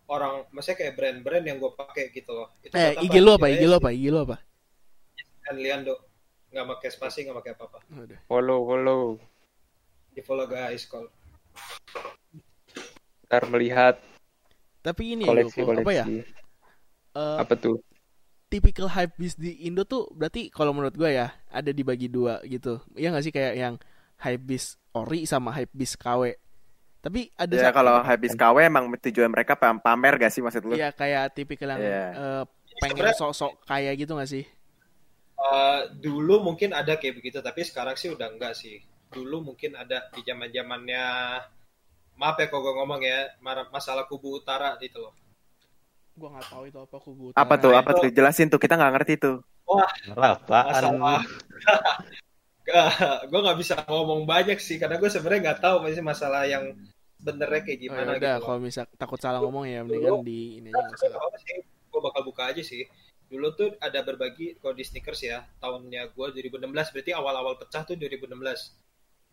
[0.07, 3.47] orang maksudnya kayak brand-brand yang gue pakai gitu loh itu Eh, IG lu apa?
[3.47, 3.89] IG lu apa?
[3.91, 4.37] IG lu apa?
[5.43, 5.95] Dan Liando
[6.47, 7.77] nggak pakai spasi nggak pakai apa-apa.
[8.25, 9.03] Follow, follow.
[10.09, 11.11] di follow guys kalau
[13.27, 13.95] Ntar melihat
[14.79, 16.05] Tapi ini koleksi loh, apa ya?
[16.07, 16.23] koleksi.
[17.13, 17.83] Eh, Apa tuh?
[18.47, 22.79] typical hype beast di Indo tuh berarti kalau menurut gue ya ada dibagi dua gitu.
[22.95, 23.75] Iya nggak sih kayak yang
[24.17, 26.31] hype beast ori sama hype beast KW.
[26.97, 30.73] Tapi ada Ya kalau habis KW emang tujuan mereka pam- pamer gak sih maksud lu?
[30.73, 32.05] Iya kayak tipikal yang Iya.
[32.11, 32.43] eh,
[32.77, 34.43] pengen Sebenarnya- sok-sok kaya gitu nggak sih?
[35.37, 40.09] Eh, dulu mungkin ada kayak begitu tapi sekarang sih udah enggak sih dulu mungkin ada
[40.09, 41.05] di zaman zamannya
[42.13, 43.29] maaf ya kalau gue ngomong ya
[43.69, 45.13] masalah kubu utara gitu loh
[46.11, 47.25] Gua nggak tahu itu apa kubu.
[47.29, 47.61] Apa utara.
[47.61, 47.71] tuh?
[47.71, 48.09] Nah, Apa itu- tuh?
[48.11, 48.57] Jelasin tuh.
[48.57, 49.37] Kita nggak ngerti tuh.
[49.63, 49.85] wah
[50.33, 50.65] apaan?
[50.97, 51.21] masalah
[53.31, 56.75] gue nggak bisa ngomong banyak sih karena gue sebenarnya nggak tahu masih masalah yang
[57.17, 58.45] benernya kayak Oh, gimana udah gitu.
[58.45, 61.07] kalau misal takut salah ngomong ya mendingan di ini aja
[61.97, 62.85] gue bakal buka aja sih.
[63.27, 67.97] Dulu tuh ada berbagi kalau di sneakers ya, tahunnya gue 2016 berarti awal-awal pecah tuh
[67.97, 68.37] 2016.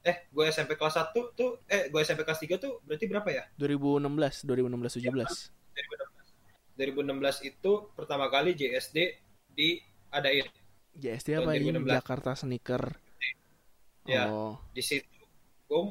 [0.05, 3.45] Eh, gue SMP kelas 1 tuh, eh gue SMP kelas 3 tuh berarti berapa ya?
[3.61, 8.99] 2016 2016 17 2016 itu pertama kali JSD
[9.55, 10.47] diadain.
[10.95, 11.95] JSD apa ini 2016.
[12.03, 12.83] Jakarta Sneaker
[14.05, 14.29] Ya.
[14.29, 15.09] oh Di situ
[15.69, 15.83] gue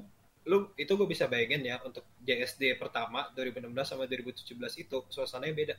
[0.43, 5.75] lu itu gue bisa bayangin ya untuk JSD pertama 2016 sama 2017 itu suasananya beda.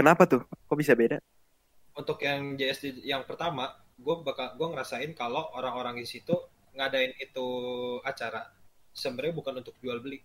[0.00, 0.42] Kenapa tuh?
[0.48, 1.20] Kok bisa beda?
[1.92, 3.68] Untuk yang JSD yang pertama,
[4.00, 6.32] gue bakal gue ngerasain kalau orang-orang di situ
[6.72, 7.46] ngadain itu
[8.00, 8.48] acara
[8.96, 10.24] sebenarnya bukan untuk jual beli.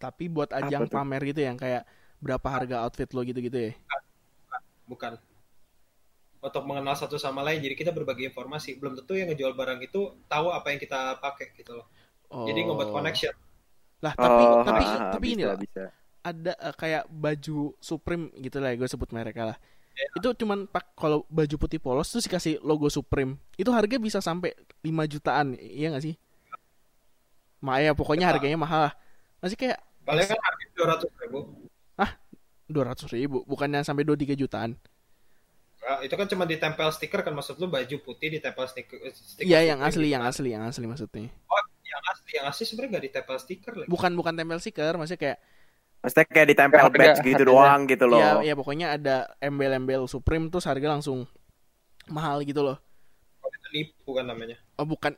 [0.00, 1.84] tapi buat ajang pamer gitu yang kayak
[2.24, 3.72] berapa harga outfit lo gitu-gitu ya
[4.88, 5.20] bukan
[6.40, 10.24] untuk mengenal satu sama lain jadi kita berbagi informasi belum tentu yang ngejual barang itu
[10.24, 11.86] tahu apa yang kita pakai gitu loh
[12.32, 12.48] oh.
[12.48, 13.34] jadi ngebuat connection
[14.00, 15.82] lah tapi oh, tapi ha, ha, tapi ini bisa, lah bisa.
[16.24, 19.58] ada eh, kayak baju Supreme gitu lah gue sebut mereka lah
[19.90, 20.06] Ya.
[20.16, 24.54] itu cuman pak kalau baju putih polos terus dikasih logo Supreme itu harga bisa sampai
[24.86, 26.14] 5 jutaan iya gak sih
[27.60, 28.30] Makanya pokoknya Ya.
[28.32, 28.94] harganya mahal lah.
[29.44, 31.38] masih kayak paling kan harga dua ratus ribu
[32.70, 34.78] dua ratus ribu bukannya sampai dua tiga jutaan
[35.80, 39.64] Nah, itu kan cuma ditempel stiker kan maksud lu baju putih ditempel stiker stiker iya
[39.64, 40.30] yang asli gitu yang kan.
[40.30, 44.12] asli yang asli maksudnya oh yang asli yang asli sebenarnya nggak ditempel stiker lagi bukan
[44.12, 45.38] bukan tempel stiker maksudnya kayak
[46.00, 47.48] Maksudnya kayak ditempel Harga- badge gitu harganya.
[47.50, 48.20] doang gitu loh.
[48.20, 51.24] ya ya pokoknya ada embel-embel Supreme terus harga langsung
[52.06, 52.76] mahal gitu loh
[53.40, 55.16] Oh, itu nipu kan namanya oh bukan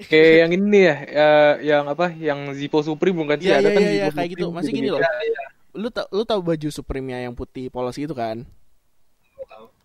[0.00, 1.28] Kayak yang ini ya, ya,
[1.60, 3.50] yang apa, yang Zippo Supreme bukan sih?
[3.50, 4.38] Iya, Ada iya, kan iya, Zippo kayak gitu.
[4.40, 4.94] Supreme Masih gini gitu-gitu.
[4.94, 5.02] loh.
[5.02, 5.44] ya, ya.
[5.74, 8.46] lu tau lu tahu baju Supreme yang putih polos gitu kan.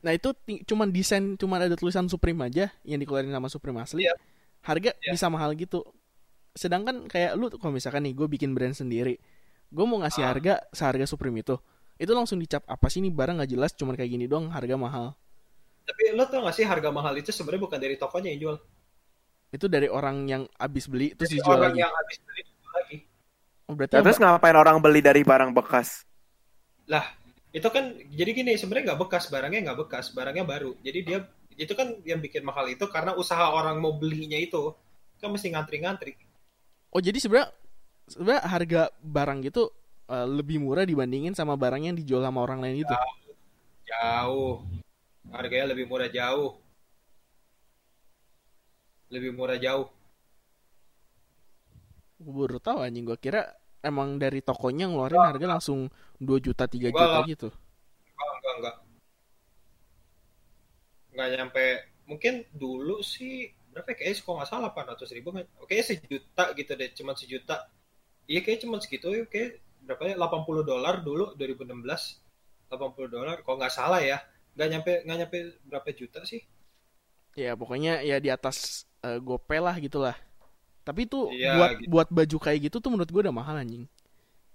[0.04, 0.36] Nah itu
[0.68, 4.14] cuman desain cuman ada tulisan Supreme aja yang dikeluarin sama Supreme asli Iya.
[4.62, 5.12] harga Iya.
[5.16, 5.82] bisa mahal gitu
[6.54, 9.16] sedangkan kayak lu kalau misalkan nih gue bikin brand sendiri
[9.74, 10.30] gue mau ngasih Ah.
[10.36, 11.56] harga seharga Supreme itu
[11.96, 15.16] itu langsung dicap apa sih ini barang nggak jelas cuman kayak gini doang harga mahal
[15.84, 18.58] tapi lo tau gak sih harga mahal itu sebenarnya bukan dari tokonya yang jual
[19.52, 22.74] itu dari orang yang abis beli terus Jadi dijual orang lagi yang habis beli dijual
[22.76, 22.98] lagi
[23.68, 26.04] oh, berarti yang terus ngapain orang beli dari barang bekas?
[26.88, 27.06] lah
[27.54, 30.74] itu kan jadi gini sebenarnya nggak bekas barangnya nggak bekas barangnya baru.
[30.82, 31.22] Jadi dia
[31.54, 34.74] itu kan yang bikin mahal itu karena usaha orang mau belinya itu
[35.22, 36.18] kan mesti ngantri-ngantri.
[36.90, 37.54] Oh jadi sebenarnya
[38.10, 39.70] sebenarnya harga barang gitu
[40.10, 42.96] eh, lebih murah dibandingin sama barang yang dijual sama orang lain gitu.
[43.86, 44.66] jauh.
[45.30, 46.58] Harganya lebih murah jauh.
[49.14, 49.94] Lebih murah jauh.
[52.18, 53.46] Gue baru tahu anjing gue kira
[53.84, 55.92] emang dari tokonya ngeluarin harga langsung
[56.28, 57.26] 2 juta 3 Enggak juta lah.
[57.32, 57.48] gitu.
[58.18, 58.76] enggak enggak enggak
[61.14, 61.64] nggak nyampe
[62.10, 63.34] mungkin dulu sih
[63.72, 63.96] berapa ya?
[63.98, 67.56] kayaknya kok nggak salah 800 ribu kan oke sejuta gitu deh cuman sejuta
[68.32, 69.50] iya kayak cuman segitu ya kayak
[69.86, 72.04] berapa ya 80 dolar dulu 2016
[72.72, 74.18] 80 dolar kalau nggak salah ya
[74.56, 75.38] nggak nyampe nggak nyampe
[75.70, 76.42] berapa juta sih
[77.34, 80.16] Ya pokoknya ya di atas eh, gope lah gitulah.
[80.88, 81.90] Tapi itu Iya, buat gitu.
[81.94, 83.86] buat baju kayak gitu tuh menurut gue udah mahal anjing.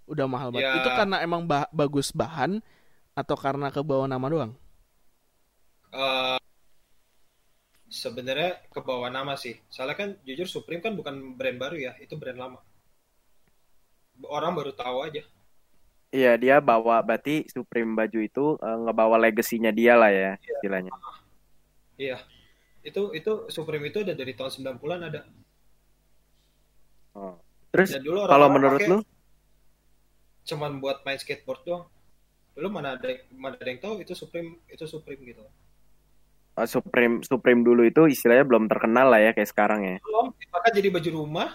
[0.09, 0.67] Udah mahal banget.
[0.69, 0.75] Ya.
[0.81, 2.61] Itu karena emang ba- bagus bahan
[3.21, 4.53] atau karena ke bawah nama doang?
[5.93, 6.39] Eh,
[8.03, 12.15] sebenarnya ke bawah nama sih soalnya kan jujur Supreme kan bukan brand baru ya itu
[12.21, 12.59] brand lama
[14.37, 15.23] orang baru tahu aja
[16.09, 20.93] Iya, dia bawa berarti Supreme baju itu eh, ngebawa legasinya dia lah ya istilahnya.
[22.05, 22.17] iya
[22.89, 25.21] itu itu Supreme itu udah dari tahun 90-an ada
[27.17, 27.35] Oh.
[27.75, 28.99] Terus Dan dulu kalau menurut pakai lu
[30.51, 31.85] cuman buat main skateboard doang.
[32.63, 33.09] Lu mana ada
[33.43, 35.45] mana ada yang tahu itu Supreme itu Supreme gitu.
[36.61, 39.97] eh, Supreme Supreme dulu itu istilahnya belum terkenal lah ya kayak sekarang ya.
[40.03, 41.49] Belum dipakai jadi baju rumah.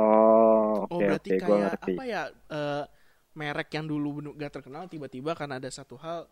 [0.00, 1.94] Oh, Oh oke berarti oke gua kayak ngerti.
[1.94, 2.22] apa ya
[2.56, 2.82] eh,
[3.38, 4.08] merek yang dulu
[4.42, 6.26] gak terkenal tiba-tiba karena ada satu hal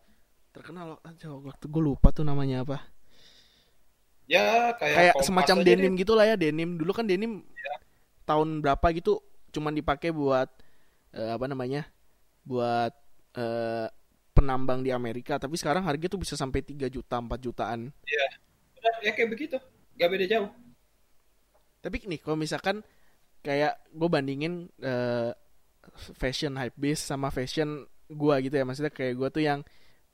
[0.57, 2.79] terkenal aduh waktu gue lupa tuh namanya apa
[4.29, 5.95] Ya kayak kayak semacam aja denim deh.
[6.01, 7.45] gitu lah ya denim dulu kan denim
[8.29, 9.23] tahun berapa gitu
[9.55, 10.49] cuman dipakai buat
[11.19, 11.83] eh, apa namanya
[12.47, 12.95] buat
[13.35, 13.89] eh,
[14.33, 15.37] penambang di Amerika.
[15.43, 17.91] Tapi sekarang harga tuh bisa sampai 3 juta 4 jutaan.
[17.91, 19.59] Udah, ya kayak begitu.
[19.99, 20.51] Gak beda jauh.
[21.79, 22.83] tapi nih kalau misalkan
[23.39, 25.31] kayak gue bandingin eh,
[26.19, 28.67] fashion hype beast sama fashion gua gitu ya.
[28.67, 29.63] Maksudnya kayak gua tuh yang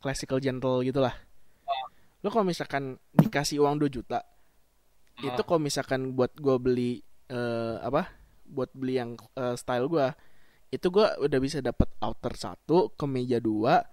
[0.05, 1.17] classical gentle gitu lah
[2.25, 4.25] lo kalau misalkan dikasih uang 2 juta
[5.21, 8.09] itu kalau misalkan buat gua beli eh, apa
[8.49, 10.17] buat beli yang eh, style gua
[10.74, 13.87] itu gua udah bisa dapat outer satu kemeja dua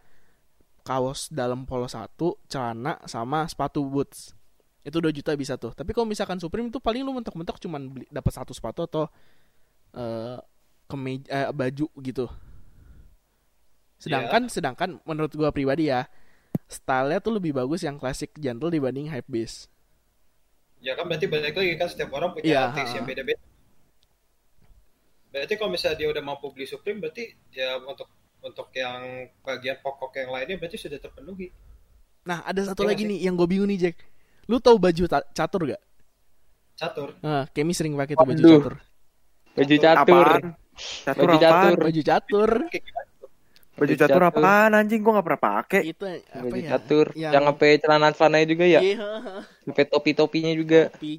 [0.81, 4.33] kaos dalam polo satu celana sama sepatu boots.
[4.81, 5.77] Itu 2 juta bisa tuh.
[5.77, 9.05] Tapi kalau misalkan Supreme itu paling lu mentok-mentok cuman beli dapat satu sepatu atau
[9.93, 10.41] eh
[10.89, 12.25] kemeja eh, baju gitu.
[14.01, 16.09] Sedangkan sedangkan menurut gua pribadi ya
[16.65, 19.69] stylenya tuh lebih bagus yang classic gentle dibanding hype beast.
[20.81, 23.50] Ya kan berarti balik lagi kan setiap orang punya Iya, taste yang beda-beda.
[25.31, 28.99] Berarti kalau misalnya dia udah mampu beli Supreme berarti ya untuk untuk yang
[29.39, 31.49] bagian pokok yang lainnya berarti sudah terpenuhi.
[32.21, 33.97] nah ada satu Iya lagi nih yang gue bingung nih Jack
[34.45, 35.81] lu tahu baju catur gak
[36.71, 37.13] Catur.
[37.19, 38.73] Nah, Kemi sering pakai tuh baju catur
[39.51, 40.21] Baju catur.
[40.21, 40.41] Apaan?
[41.01, 41.41] Catur Baju apaan?
[41.43, 41.77] catur.
[41.81, 42.51] baju catur?
[43.71, 45.81] Baju catur apaan anjing gua gak pernah pakai.
[45.87, 47.05] itu apa Baju ya catur.
[47.13, 48.79] Yang- Yang sampai celana celananya juga ya.
[48.81, 49.07] Iya,
[49.61, 50.81] Sampai topi-topinya juga.
[50.89, 51.11] topi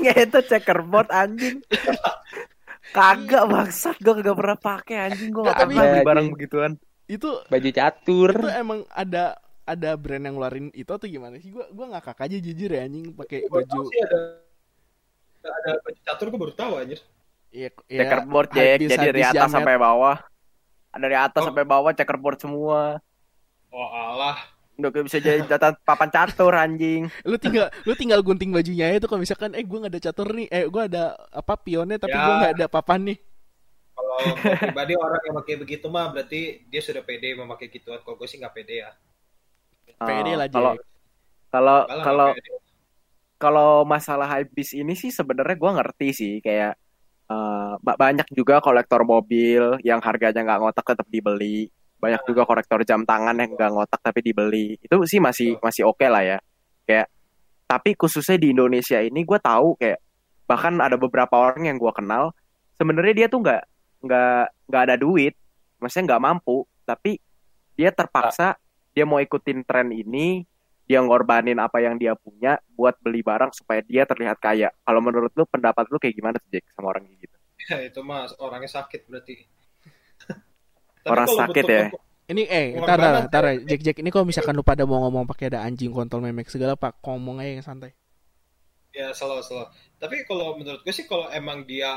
[0.00, 1.60] Ya itu checkerboard anjing.
[2.92, 6.72] Kagak bangsat gua kagak pernah pakai anjing gak Nggak, tapi- pernah beli barang begituan.
[7.06, 8.30] itu Baju catur.
[8.30, 12.36] itu emang ada ada brand yang ngeluarin itu atau gimana sih gua gua ngakak aja
[12.36, 14.18] jujur ya anjing pakai baju sih ada
[15.42, 17.00] ada baju catur gue baru tahu anjir.
[17.50, 19.54] Iya, iya, Checkerboard Jack, habis- jadi dari habis atas jamet.
[19.54, 20.16] sampai bawah.
[20.94, 21.46] Dari atas Oh.
[21.48, 22.80] sampai bawah checkerboard semua.
[23.68, 24.38] Oh alah.
[24.82, 27.02] Udah kayak bisa jadi catatan papan catur anjing.
[27.22, 30.46] lu tinggal lu tinggal gunting bajunya itu kalau misalkan eh gua nggak ada catur nih
[30.50, 32.24] eh gua ada apa pionnya tapi Ya.
[32.26, 33.18] gua nggak ada papan nih
[33.96, 34.24] Kalau
[34.60, 36.40] pribadi orang yang pakai begitu mah berarti
[36.70, 38.00] dia sudah pede memakai gituan.
[38.04, 38.90] Kalau gue sih nggak pede ya.
[40.06, 40.72] pede Oh, lah Kalau
[41.52, 42.50] kalau kalau pede.
[43.42, 46.72] kalau masalah hypebeast ini sih sebenarnya gua ngerti sih kayak
[47.32, 51.70] eh, ba- banyak juga kolektor mobil yang harganya nggak ngotak tetap dibeli
[52.02, 56.02] banyak juga kolektor jam tangan yang nggak ngotak tapi dibeli itu sih masih masih oke
[56.02, 56.38] lah ya
[56.82, 57.06] kayak
[57.70, 60.02] tapi khususnya di Indonesia ini gue tahu kayak
[60.50, 62.34] bahkan ada beberapa orang yang gue kenal
[62.74, 63.62] sebenarnya dia tuh nggak
[64.02, 65.38] nggak nggak ada duit
[65.78, 67.22] maksudnya nggak mampu tapi
[67.78, 68.58] dia terpaksa
[68.92, 70.42] dia mau ikutin tren ini
[70.86, 74.68] dia ngorbanin apa yang dia punya buat beli barang supaya dia terlihat kaya.
[74.84, 77.36] Kalau menurut lu pendapat lu kayak gimana tuh Jack sama orang gitu?
[77.70, 79.46] Ya, itu mah orangnya sakit berarti.
[81.02, 81.84] Tapi Orang sakit ya?
[82.32, 85.60] ini eh tar tar Jack Jack ini kalau misalkan lu pada mau ngomong pakai ada
[85.66, 87.92] anjing kontol memek segala pak ngomong aja yang santai
[88.92, 89.68] Ya selalu selalu.
[90.02, 91.90] Tapi kalau menurut gue sih kalau emang dia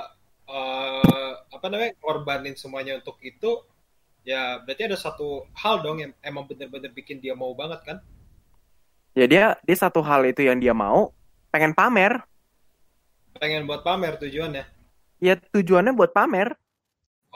[0.48, 3.52] eh apa namanya korbanin semuanya untuk itu,
[4.32, 5.28] ya berarti ada satu
[5.62, 7.98] hal dong yang emang bener-bener bikin dia mau banget kan?
[9.16, 11.12] Ya dia dia satu hal itu yang dia mau
[11.52, 12.14] pengen pamer.
[13.40, 14.64] Pengen buat pamer tujuannya.
[15.28, 16.56] Ya tujuannya buat pamer.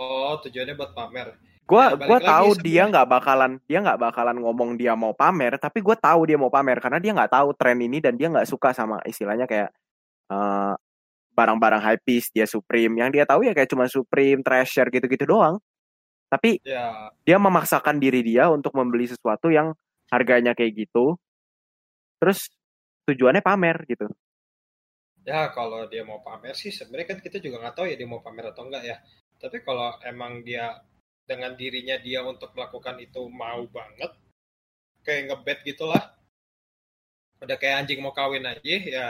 [0.04, 1.28] Oh tujuannya buat pamer.
[1.70, 5.86] Gua Ya, lagi tahu dia nggak bakalan dia nggak bakalan ngomong dia mau pamer, tapi
[5.86, 8.74] gue tahu dia mau pamer karena dia nggak tahu tren ini dan dia nggak suka
[8.74, 9.70] sama istilahnya kayak
[10.34, 10.74] eh,
[11.38, 12.94] barang-barang high piece dia Supreme.
[13.02, 15.62] Yang dia tahu ya kayak cuma Supreme, Treasure gitu-gitu doang.
[16.32, 19.74] Tapi Ya dia memaksakan diri dia untuk membeli sesuatu yang
[20.14, 21.18] harganya kayak gitu.
[22.20, 22.40] Terus
[23.08, 24.08] tujuannya pamer gitu.
[25.30, 28.22] ya kalau dia mau pamer sih sebenarnya kan kita juga nggak tahu ya dia mau
[28.26, 28.98] pamer atau enggak ya.
[29.42, 30.66] Tapi kalau emang dia
[31.30, 34.10] dengan dirinya dia untuk melakukan itu mau banget,
[35.06, 36.18] kayak ngebet gitulah.
[37.38, 39.08] Udah kayak anjing mau kawin aja, ya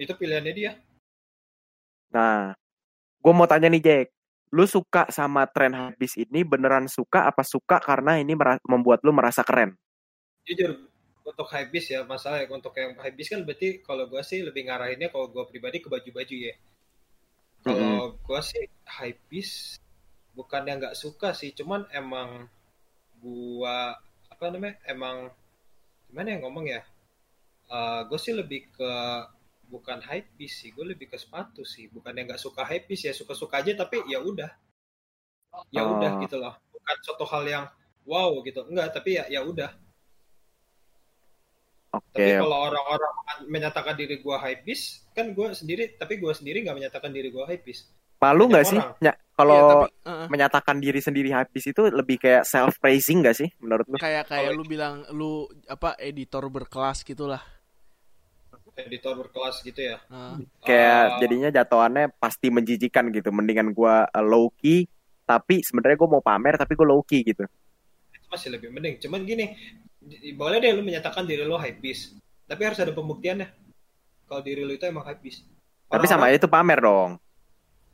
[0.00, 0.72] itu pilihannya dia.
[2.08, 2.56] Nah,
[3.20, 4.06] gue mau tanya nih Jack,
[4.48, 8.32] lu suka sama tren habis ini beneran suka apa suka karena ini
[8.64, 9.76] membuat lu merasa keren?
[10.48, 10.88] Jujur
[11.24, 15.28] untuk hypebeast ya masalah untuk yang hypebeast kan berarti kalau gue sih lebih ngarahinnya kalau
[15.28, 16.54] gue pribadi ke baju-baju ya.
[17.64, 19.83] Kalau gue sih hypebeast
[20.34, 22.50] bukan yang nggak suka sih, cuman emang
[23.22, 23.96] gua
[24.28, 25.30] apa namanya emang
[26.10, 26.82] gimana ya ngomong ya?
[28.06, 28.92] gue sih lebih ke
[29.66, 33.64] bukan hypebeast sih, gue lebih ke sepatu sih, bukan yang nggak suka hypebeast ya suka-suka
[33.64, 34.50] aja tapi ya udah,
[35.72, 35.96] ya Oh.
[35.98, 37.64] udah gitu loh, bukan suatu hal yang
[38.04, 39.72] wow gitu, enggak tapi ya ya udah.
[41.94, 43.12] Oke, Tapi kalau orang-orang
[43.46, 47.90] menyatakan diri gua hypebeast, kan gua sendiri, tapi gua sendiri nggak menyatakan diri gua hypebeast.
[48.20, 48.80] malu nggak sih?
[49.34, 50.26] Kalau Iya, tapi uh-uh.
[50.30, 53.98] menyatakan diri sendiri habis itu lebih kayak self praising gak sih menurut lu?
[53.98, 55.32] kayak kayak Kalau- lu bilang lu
[55.66, 57.42] apa editor berkelas gitulah
[58.74, 60.02] Editor berkelas gitu ya.
[60.10, 63.30] Nah, Kayak Eh, jadinya jatuhannya pasti menjijikan gitu.
[63.30, 64.90] Mendingan gua uh, low key
[65.22, 67.46] tapi sebenarnya gue mau pamer tapi gue low key gitu.
[68.10, 68.98] itu masih lebih mending.
[68.98, 69.54] Cuman gini,
[69.96, 73.46] di- boleh deh lu menyatakan diri lu hypebeast, tapi harus ada pembuktiannya.
[74.26, 75.46] Kalau diri lu itu emang hypebeast.
[75.86, 77.22] Tapi sama itu pamer dong.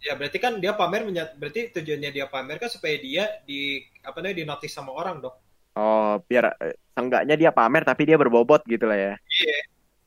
[0.01, 4.25] Ya berarti kan dia pamer menyat, berarti tujuannya dia pamer kan supaya dia di apa
[4.25, 5.37] namanya di notice sama orang dong.
[5.77, 9.15] Oh, biar eh, seenggaknya dia pamer tapi dia berbobot gitu lah ya.
[9.29, 9.59] Iya.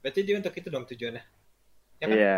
[0.01, 1.23] Berarti dia untuk itu dong tujuannya.
[2.01, 2.15] Ya kan?
[2.17, 2.37] Iya.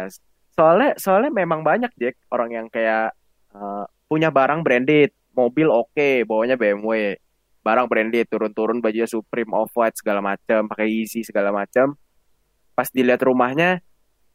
[0.55, 3.15] Soalnya soalnya memang banyak Jack orang yang kayak
[3.55, 7.15] eh, punya barang branded, mobil oke, bawanya BMW.
[7.65, 11.97] Barang branded, turun-turun bajunya Supreme, Off-White segala macam, pakai Yeezy segala macam.
[12.75, 13.79] pas dilihat rumahnya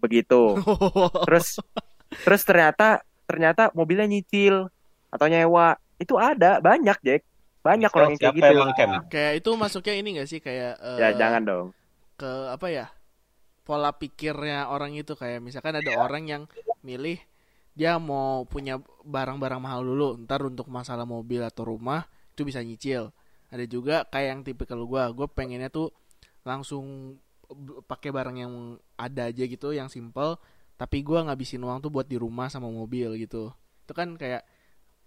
[0.00, 0.56] begitu
[1.28, 1.60] terus
[2.24, 4.66] terus ternyata ternyata mobilnya nyicil
[5.14, 5.78] atau nyewa.
[6.02, 7.22] Itu ada banyak Jack.
[7.60, 8.46] Banyak orang yang kayak gitu.
[8.56, 8.90] emang Kem?
[9.12, 10.40] kayak itu masuknya ini gak sih?
[10.40, 11.66] Kayak eh, ya jangan dong.
[12.16, 12.86] ke apa ya?
[13.62, 15.12] Pola pikirnya orang itu.
[15.12, 16.42] Kayak misalkan ada orang yang
[16.80, 17.20] milih
[17.76, 20.16] dia mau punya barang-barang mahal dulu.
[20.24, 23.12] Ntar untuk masalah mobil atau rumah itu bisa nyicil.
[23.52, 25.12] Ada juga kayak yang tipikal gua.
[25.12, 25.92] Gue pengennya tuh
[26.48, 27.16] langsung
[27.84, 28.52] pakai barang yang
[28.96, 30.38] ada aja gitu yang simple
[30.80, 33.52] tapi gua ngabisin uang tuh buat di rumah sama mobil gitu.
[33.84, 34.40] Itu kan kayak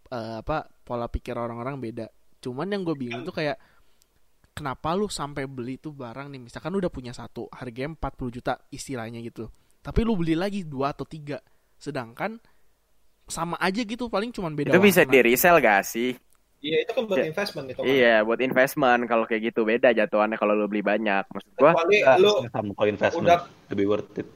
[0.07, 2.05] eh, apa pola pikir orang-orang beda.
[2.37, 3.57] Cuman yang gue bingung tuh kayak
[4.53, 6.41] kenapa lu sampai beli tuh barang nih?
[6.43, 9.49] Misalkan lu udah punya satu harganya 40 juta istilahnya gitu.
[9.81, 11.39] Tapi lu beli lagi dua atau tiga.
[11.73, 12.37] Sedangkan
[13.25, 16.11] sama aja gitu paling cuman beda itu bisa di resell gak sih?
[16.59, 17.25] Iya itu kan buat Ya.
[17.27, 17.79] investment itu.
[17.79, 17.85] kan.
[17.87, 19.01] iya buat investment.
[19.07, 21.23] Kalau kayak gitu beda jatuhannya kalau lu beli banyak.
[21.25, 23.25] Maksud gua Kecuali lu sama kalau investment.
[23.25, 23.39] udah
[23.71, 24.27] lebih worth it.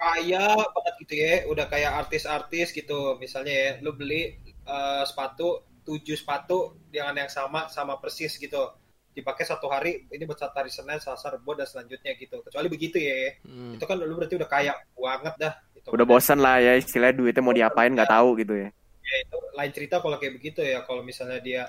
[0.00, 3.20] Kaya banget gitu ya, udah kayak artis-artis gitu.
[3.20, 8.72] Misalnya ya, lu beli eh, sepatu, tujuh sepatu dengan yang sama, sama persis gitu.
[9.12, 12.40] Dipakai satu hari, ini buat satu hari Senin, Selasa, Rebo, dan selanjutnya gitu.
[12.40, 13.36] Kecuali begitu ya.
[13.44, 13.76] Hmm.
[13.76, 15.54] Itu kan lu berarti udah kaya banget dah.
[15.76, 18.68] Itu udah bosan lah ya istilahnya duitnya mau diapain nggak tahu gitu ya
[19.10, 21.62] ya itu lain cerita kalau kayak begitu ya kalau misalnya dia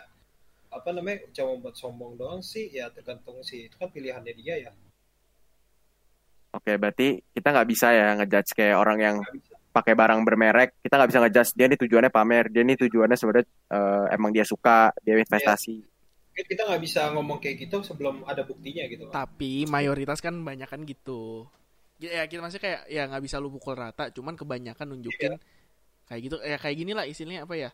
[0.71, 4.71] apa namanya cuma buat sombong doang sih ya tergantung sih itu kan pilihannya dia ya
[6.51, 9.17] oke berarti kita nggak bisa ya ngejudge kayak orang yang
[9.71, 10.83] pakai barang bermerek.
[10.83, 14.43] Kita nggak bisa ngejudge dia ini tujuannya pamer dia ini tujuannya sebenarnya eh, emang dia
[14.43, 15.79] suka dia investasi.
[16.31, 19.13] Mungkin kita nggak bisa ngomong kayak gitu sebelum ada buktinya gitu Pak.
[19.15, 21.47] tapi mayoritas kan banyak kan gitu.
[21.99, 25.39] Ya kita masih kayak ya nggak bisa lu pukul rata cuman kebanyakan nunjukin
[26.07, 26.35] kayak gitu.
[26.43, 27.69] Ya kayak gini lah istilahnya apa ya?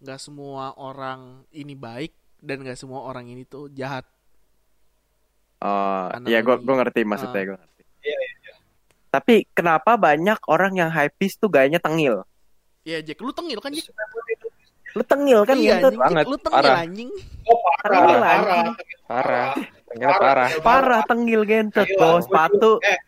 [0.00, 4.04] Nggak semua orang ini baik dan nggak semua orang ini tuh jahat.
[5.64, 7.48] Oh ya gue gue ngerti maksudnya Ah.
[7.48, 7.75] gue Iya, iya,
[9.10, 12.26] tapi kenapa banyak orang yang hypebeast tuh gayanya tengil?
[12.86, 13.90] Ya Jack lu tengil kan Jack?
[14.96, 16.78] Lu tengil kan iya gitu anjing, banget, Jack, lu tengil parah.
[16.80, 17.10] anjing.
[17.44, 17.82] Oh parah.
[17.82, 18.68] Tengil, parah anjing.
[19.06, 19.50] Parah.
[19.86, 20.48] Ternyata parah.
[20.62, 21.02] parah.
[21.06, 22.72] tengil gentet gua sepatu.
[22.80, 22.98] Eh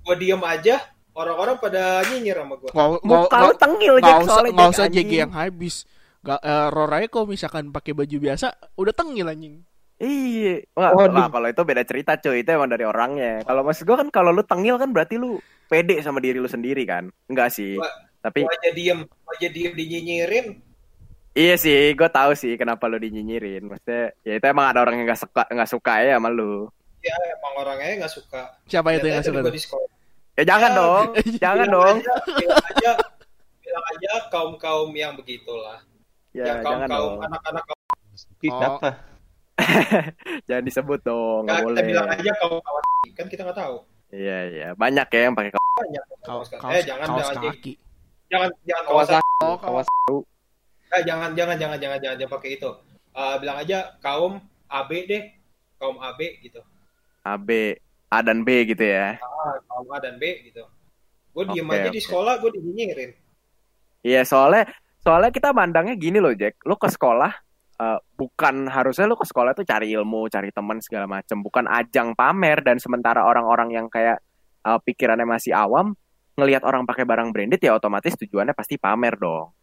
[0.00, 0.80] gue diem aja
[1.12, 4.86] orang-orang pada nyinyir sama gue nggak muka lu tengil Jack usah soalnya Jack, usah.
[4.88, 5.76] JG yang habis.
[6.20, 9.64] Gak, eh, Rorai kok misalkan pakai baju biasa udah tengil anjing
[10.00, 13.44] Iya, Wah, lah, kalau itu beda cerita cuy, itu emang dari orangnya.
[13.44, 15.36] Kalau maksud gua kan kalau lu tengil kan berarti lu
[15.66, 17.12] pede sama diri lu sendiri kan?
[17.26, 17.76] Enggak sih.
[17.76, 20.46] Gua- Tapi gue aja diem gua aja diem dinyinyirin
[21.32, 23.64] iya sih, gua tahu sih kenapa lu dinyinyirin.
[23.66, 26.68] Maksudnya ya itu emang ada orang yang nggak suka nggak suka ya sama lu.
[27.00, 29.78] ya emang orangnya nggak suka siapa itu yang aja suka
[30.34, 31.06] Ya jangan Ya, dong,
[31.40, 31.96] jangan bilang dong.
[31.98, 32.90] aja, bilang aja
[33.58, 35.80] bilang aja kaum kaum yang begitulah
[36.32, 37.16] Ya yang kaum jangan kaum dong.
[37.24, 37.76] anak-anak Oh.
[38.36, 38.88] Kenapa?
[40.48, 41.78] Jangan disebut dong, nggak boleh.
[41.78, 43.76] kita bilang aja kaum kawan kan kita nggak tahu
[44.10, 47.72] Iya iya, banyak ya yang pakai banyak Kaos, kaos, kaos, eh jangan kaos jangan kaki.
[48.26, 49.20] jangan jangan Kawasaki.
[49.20, 49.88] kawasan Oh, kaos.
[50.90, 52.70] eh, jangan jangan jangan jangan jangan jangan pakai itu
[53.10, 54.32] Eh, bilang aja kaum
[54.66, 55.22] AB deh
[55.76, 56.60] kaum AB gitu
[57.20, 57.48] AB,
[58.08, 59.18] A dan B gitu ya.
[59.18, 60.62] ah, kaum A dan B gitu
[61.30, 62.04] gue diem Oke, aja di oke.
[62.04, 63.10] sekolah gue dinyinyirin
[64.00, 64.66] Iya soalnya
[64.98, 67.30] soalnya kita mandangnya gini loh Jack, lu ke sekolah
[67.80, 72.12] eh, bukan harusnya lu ke sekolah tuh cari ilmu, cari teman segala macem, bukan ajang
[72.12, 74.20] pamer dan sementara orang-orang yang kayak
[74.68, 75.96] eh, pikirannya masih awam
[76.36, 79.56] ngelihat orang pakai barang branded ya otomatis tujuannya pasti pamer dong.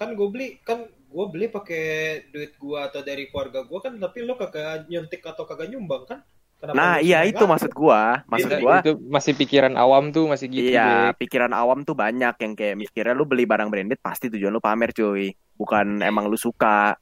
[0.00, 1.84] kan gue beli kan gue beli pakai
[2.32, 6.24] duit gue atau dari keluarga gue kan tapi lo kagak nyuntik atau kagak nyumbang kan
[6.60, 7.52] Kenapa Nah iya itu nggak?
[7.56, 10.76] maksud gua, maksud Iya, gua Itu masih pikiran awam tuh masih gitu.
[10.76, 11.24] Iya, Jack.
[11.24, 14.92] pikiran awam tuh banyak yang kayak mikirnya lu beli barang branded pasti tujuan lu pamer
[14.92, 17.00] cuy, bukan emang lu suka.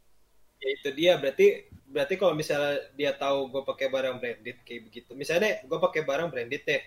[0.63, 1.13] Ya itu dia.
[1.23, 1.47] Berarti
[1.89, 5.11] berarti kalau misalnya dia tahu gue pakai barang branded kayak begitu.
[5.17, 6.83] Misalnya gue pakai barang branded deh.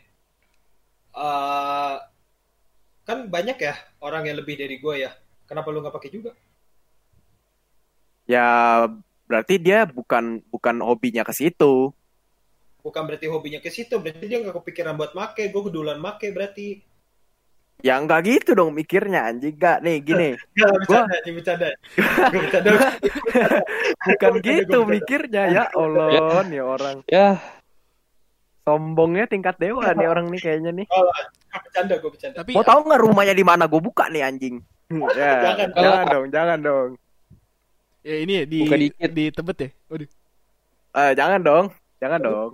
[1.12, 1.96] Eh,
[3.08, 3.76] kan banyak ya
[4.06, 5.12] orang yang lebih dari gue ya.
[5.50, 6.32] Kenapa lu nggak pakai juga?
[8.30, 8.48] Ya
[9.28, 11.92] berarti dia bukan bukan hobinya ke situ.
[12.82, 13.94] bukan berarti hobinya ke situ.
[14.02, 15.44] Berarti dia nggak kepikiran buat make.
[15.54, 16.82] Gue kedulan make berarti
[17.82, 20.30] Ya enggak gitu dong mikirnya anjing enggak nih gini.
[20.58, 21.68] Gak bercanda anjing bercanda
[22.32, 22.70] gue bercanda
[24.06, 26.98] Bukan Gua gitu gua mikirnya ya Allah nih orang.
[27.10, 27.42] Ya,
[28.62, 30.86] Sombongnya tingkat dewa nih orang nih kayaknya nih.
[30.94, 33.66] oh, gua bercanda gue bercanda Tapi Mau tahu nggak rumahnya di mana?
[33.66, 34.62] Gue buka nih anjing.
[35.18, 35.68] ya, Jangan.
[35.74, 36.90] jangan dong, jangan dong.
[38.02, 39.12] ya ini ya, di Buka dikit.
[39.14, 39.70] di Tebet ya.
[39.90, 40.10] Waduh.
[40.92, 41.66] Eh, jangan dong,
[41.98, 42.52] jangan dong.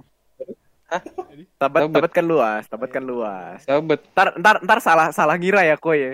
[0.88, 1.02] Hah?
[1.04, 1.92] Tebet, Tebet.
[1.92, 3.60] tebet kan luas, tebet kan luas.
[3.68, 4.00] sahabat.
[4.16, 6.14] Ntar, ntar, ntar salah, salah ngira ya koi ya.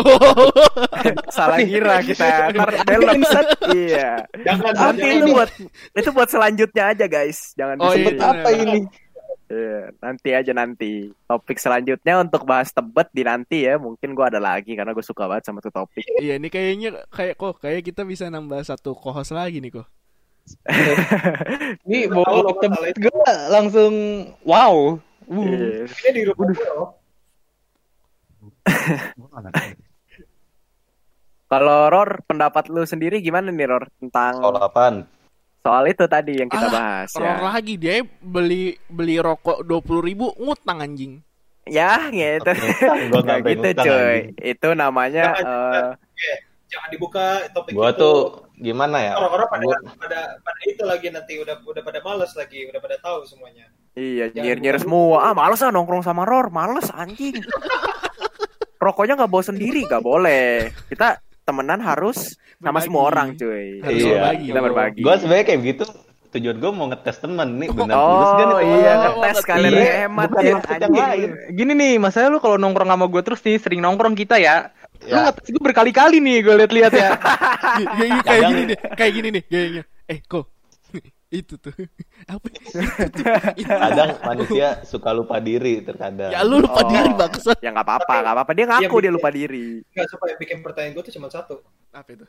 [0.00, 0.48] Oh.
[1.36, 2.24] Salah ngira kita.
[2.56, 3.46] Ntar belok set.
[3.74, 4.24] Iya.
[4.40, 5.50] jangan jangan itu buat
[5.92, 7.52] itu buat selanjutnya aja guys.
[7.52, 8.16] Jangan Oh, iya.
[8.16, 8.88] Apa ini?
[9.44, 11.12] Iya, nanti aja nanti.
[11.28, 13.76] Topik selanjutnya untuk bahas tebet di nanti ya.
[13.76, 16.00] Mungkin gua ada lagi karena gue suka banget sama tuh topik.
[16.16, 19.86] Iya, ini kayaknya kayak kok kayak kita bisa nambah satu co-host lagi nih kok.
[21.88, 23.92] Ini bawa tebet gue langsung
[24.44, 25.00] wow.
[25.24, 25.40] Uh.
[25.40, 25.88] Iya.
[25.88, 26.88] Ini di rumah gue loh.
[31.44, 34.96] Kalau Ror, pendapat lu sendiri gimana nih Ror tentang Soal apaan?
[35.64, 37.48] soal itu tadi yang kita Alah, bahas Error ya?
[37.48, 41.24] lagi dia beli beli rokok 20.000 ribu ngutang anjing.
[41.64, 42.52] Ya, gitu.
[43.48, 43.80] Gitu cuy.
[43.80, 44.24] anjing.
[44.36, 46.36] Itu namanya Jangan, eh,
[46.68, 48.00] Jangan dibuka topik Gua itu.
[48.04, 49.12] tuh gimana ya?
[49.14, 52.96] orang-orang pada, Gua- pada pada itu lagi nanti udah udah pada males lagi, udah pada
[52.98, 53.66] tahu semuanya.
[53.92, 55.22] iya nyir-nyir semua.
[55.22, 57.38] Ah, males ah nongkrong sama Ror, males anjing.
[58.76, 60.68] Rokoknya nggak bawa sendiri, nggak boleh.
[60.86, 62.84] Kita temenan harus sama Berbagi.
[62.84, 63.80] semua orang, cuy.
[63.80, 64.12] Harus Iya.
[64.14, 64.46] berbagi.
[64.46, 65.00] Kita berbagi.
[65.00, 65.84] Gua sebenarnya kayak gitu.
[66.30, 69.74] Tujuan gua mau ngetes temen nih benar Oh, tulus gak nih iya, ngetes Iya, kalian
[69.78, 71.28] hemat bukan ya, maksud yang lain.
[71.52, 74.74] Gini nih, masalah lu kalau nongkrong sama gue terus nih, sering nongkrong kita ya.
[75.00, 75.20] Lu Ya.
[75.26, 77.10] ngetes gue berkali-kali nih, gue liat-liat ya.
[77.14, 79.82] Kayak- kayak Kadang- gini nih, kayak gini nih gayanya.
[80.04, 80.44] Eh, kok
[81.34, 81.74] itu tuh
[82.32, 82.46] apa?
[82.46, 83.34] Itu tuh.
[83.58, 83.68] Itu.
[83.68, 86.30] Kadang manusia suka lupa diri terkadang.
[86.30, 86.88] Ya lu lupa Oh.
[86.88, 87.58] diri bangsat.
[87.58, 88.52] Ya nggak apa-apa, nggak apa-apa.
[88.52, 89.66] Dia ngaku Iya, dia lupa diri.
[89.84, 91.60] Enggak supaya bikin pertanyaan gue tuh cuma satu.
[91.90, 92.24] Apa itu?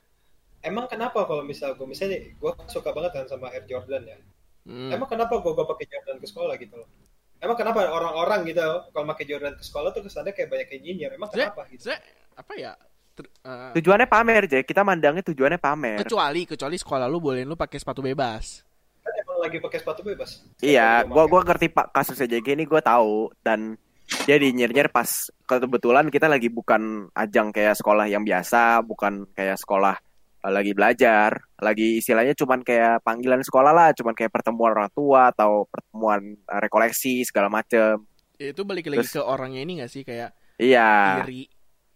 [0.59, 4.17] Emang kenapa kalau misal gue misalnya gue suka banget kan sama Air Jordan ya.
[4.65, 4.89] Hmm.
[4.89, 6.89] Emang kenapa gue gue pakai Jordan ke sekolah gitu loh?
[7.37, 11.11] Emang kenapa orang-orang gitu kalau pakai Jordan ke sekolah tuh kesannya kayak banyak yang nyinyir?
[11.13, 11.93] Emang kenapa gitu?
[12.35, 12.73] Apa ya?
[13.15, 14.67] ter- eh, Tujuannya pamer, Jack.
[14.67, 16.03] Kita mandangnya tujuannya pamer.
[16.03, 18.59] kecuali kecuali sekolah lu bolehin lu pakai sepatu bebas.
[18.99, 20.43] Kan emang lagi pakai sepatu bebas.
[20.59, 23.79] Iya, gua gua ngerti Pak kasusnya JG ini gua tahu dan
[24.27, 25.07] dia dinyir-nyir pas
[25.47, 29.95] kebetulan kita lagi bukan ajang kayak sekolah yang biasa, bukan kayak sekolah
[30.43, 35.31] eh, lagi belajar, lagi istilahnya cuman kayak panggilan sekolah lah, cuman kayak pertemuan orang tua
[35.31, 38.03] atau pertemuan eh, rekoleksi segala macem.
[38.35, 41.23] Ya, itu balik lagi Terus- ke orangnya ini gak sih kayak Iya.
[41.23, 41.47] iri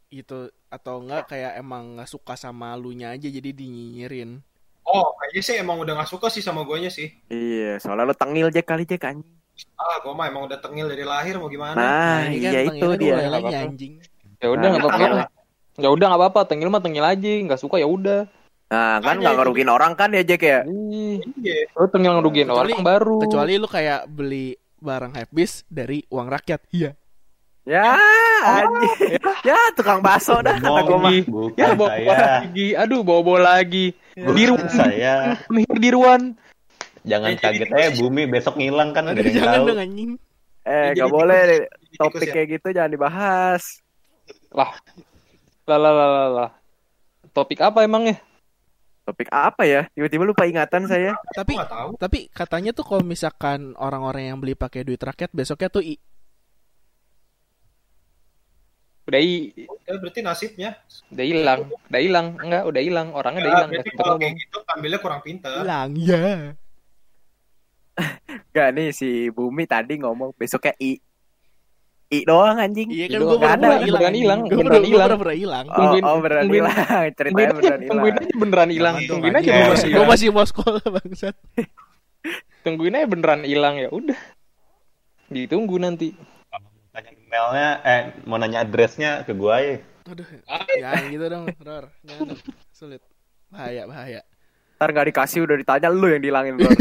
[0.10, 4.42] gitu atau enggak kayak emang nggak suka sama lu nya aja jadi dinyinyirin.
[4.82, 7.14] Oh, kayaknya sih emang udah gak suka sih sama guanya sih.
[7.30, 9.38] Iya, soalnya lu tengil Jack kali Jack anjing.
[9.78, 11.78] Ah, gue mah emang udah tengil dari lahir mau gimana?
[11.78, 13.62] Nah, kan iya tengilnya itu dia.
[13.62, 13.94] anjing.
[14.42, 14.98] Ya udah Nah, nggak apa-apa.
[14.98, 15.14] tengil.
[15.78, 18.26] Ya udah nggak apa-apa, tengil mah tengil aja, nggak suka ya udah.
[18.66, 19.40] Nah, kan nggak itu.
[19.46, 20.66] ngerugiin orang kan ya Jack ya?
[20.66, 21.70] Iya.
[21.70, 23.18] lu tengil ngerugiin Kecuali- orang baru.
[23.22, 26.66] Kecuali lu kayak beli barang habis dari uang rakyat.
[26.74, 26.98] Iya.
[27.70, 27.86] Ya,
[28.42, 29.22] anjing.
[29.46, 31.14] Ya, tukang bakso dah kata gua mah.
[31.54, 33.94] Ya bawa lagi, aduh bawa lagi.
[34.16, 35.38] Bukan Dirwan, saya.
[35.48, 36.34] Mihir Dirwan.
[37.02, 39.68] Jangan Ya, jadi kaget aja bumi besok ngilang kan Aduh, gak ada yang jangan tahu.
[39.70, 40.12] dong anjing.
[40.60, 41.58] Eh, Jadi nggak tikus- boleh jadi
[41.96, 42.34] topik tikus ya.
[42.34, 43.64] kayak gitu jangan dibahas.
[44.52, 44.72] Lah,
[45.66, 46.50] lah lah lah lah.
[47.32, 48.18] Topik apa emangnya?
[49.04, 49.86] Topik apa ya?
[49.90, 51.14] Tiba-tiba lupa ingatan saya.
[51.32, 51.54] Tapi
[51.96, 56.02] tapi katanya tuh kalau misalkan orang-orang yang beli pakai duit rakyat besoknya tuh i-
[59.10, 59.50] Udah hi-
[59.84, 60.78] Ya, berarti nasibnya.
[61.10, 63.70] udah hilang, udah hilang, enggak, udah hilang, orangnya udah Ya, hilang.
[63.72, 65.54] berarti kalau kayak gitu ambilnya kurang pintar.
[65.58, 66.26] hilang ya.
[68.50, 71.02] Gak nih si Bumi tadi ngomong besoknya I.
[72.08, 72.90] I doang anjing.
[72.90, 74.02] Iya kan Itu gue ada, pernah hilang.
[74.02, 75.66] beneran hilang, beneran hilang.
[75.68, 76.78] Oh, Tungguin- oh beneran tungguin- hilang.
[77.12, 78.18] Ceritanya Tungguin aja, beneran tungguin hilang.
[78.20, 81.36] aja beneran hilang, tungguin aja Gue beneran masih, gue masih mau sekolah bangsat.
[82.60, 84.20] Tungguin aja beneran hilang ya udah.
[85.28, 86.08] Ditunggu nanti.
[87.00, 89.80] Tanya emailnya, eh mau nanya addressnya ke gua ya.
[90.12, 90.28] Aduh,
[90.84, 91.86] jangan gitu dong, Ror.
[92.04, 92.36] Jangan.
[92.76, 93.00] Sulit.
[93.48, 94.22] Bahaya, bahaya.
[94.76, 96.76] Ntar gak dikasih udah ditanya lu yang dihilangin Lor.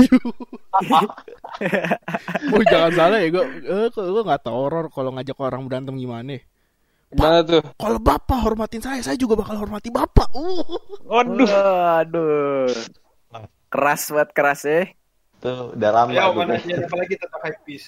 [2.50, 6.42] Oh, jangan salah ya, gue eh, gue nggak tahu Ror kalau ngajak orang berantem gimana.
[7.14, 7.62] Gimana tuh?
[7.78, 10.34] Kalau bapak hormatin saya, saya juga bakal hormati bapak.
[10.34, 10.66] Uh.
[11.06, 11.46] Waduh.
[12.02, 12.66] Aduh.
[13.70, 14.82] Keras banget keras ya.
[15.38, 17.78] Tuh udah lama Ya, mana apa lagi tentang hype.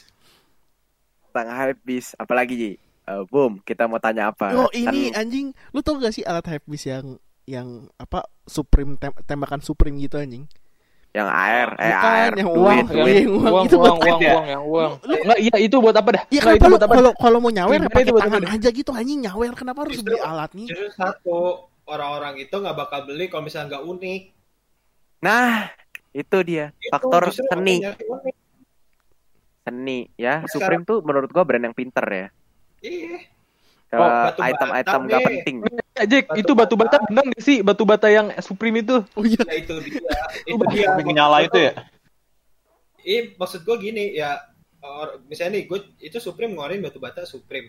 [1.31, 2.12] Tentang habis.
[2.18, 2.72] Apalagi Ji?
[3.07, 4.55] Eh, boom, kita mau tanya apa?
[4.55, 7.16] Oh ini Kan- anjing, lu tau gak sih alat habis yang
[7.47, 7.68] yang
[7.99, 10.47] apa Supreme tem- tembakan Supreme gitu anjing?
[11.11, 13.14] yang air, eh Bukan, air, yang duit, uang, duit.
[13.18, 14.31] yang uang, uang, itu buat uang, uang, ya?
[14.31, 14.93] uang, yang uang.
[15.03, 16.22] Enggak, iya itu buat apa dah?
[16.22, 16.95] Iya Nggak, kenapa itu lu buat apa?
[16.95, 18.55] kalau kalau mau nyawer Gimana pakai itu buat tangan apa?
[18.55, 20.66] aja gitu anjing nyawer kenapa harus beli alat nih?
[20.70, 21.39] Justru satu
[21.91, 24.22] orang-orang itu nggak bakal beli kalau misalnya nggak unik.
[25.26, 25.55] Nah,
[26.14, 28.39] itu dia Itu faktor seni, unik.
[29.71, 30.43] Seni ya.
[30.45, 32.27] Sekarang- Supreme tuh menurut gua brand yang pinter ya.
[32.83, 33.16] Iya.
[33.91, 35.27] Ke Oh, item-item gak nih.
[35.27, 35.57] penting.
[36.07, 37.59] Jack, Batu itu batu bata benar nggak sih?
[37.59, 39.03] Batu bata yang Supreme itu?
[39.18, 39.43] Oh iya.
[39.43, 39.99] Ya itu dia.
[40.47, 40.89] itu dia.
[41.03, 41.73] Nyala itu ya.
[43.03, 44.39] Iya, maksud gue gini ya.
[44.81, 47.68] or- misalnya nih, gue itu Supreme ngeluarin batu bata Supreme.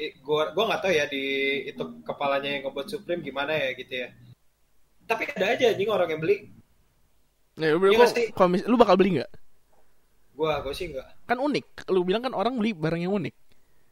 [0.00, 1.24] Eh, gue gue nggak tahu ya di
[1.68, 4.08] itu kepalanya yang ngebuat Supreme gimana ya gitu ya.
[5.04, 6.48] Tapi ada aja anjing orang yang beli.
[7.60, 8.08] Nah, bro, Iya
[8.64, 9.28] lu bakal beli nggak?
[10.36, 11.08] Gua gua sih enggak.
[11.24, 11.88] Kan unik.
[11.88, 13.34] Lu bilang kan orang beli barang yang unik.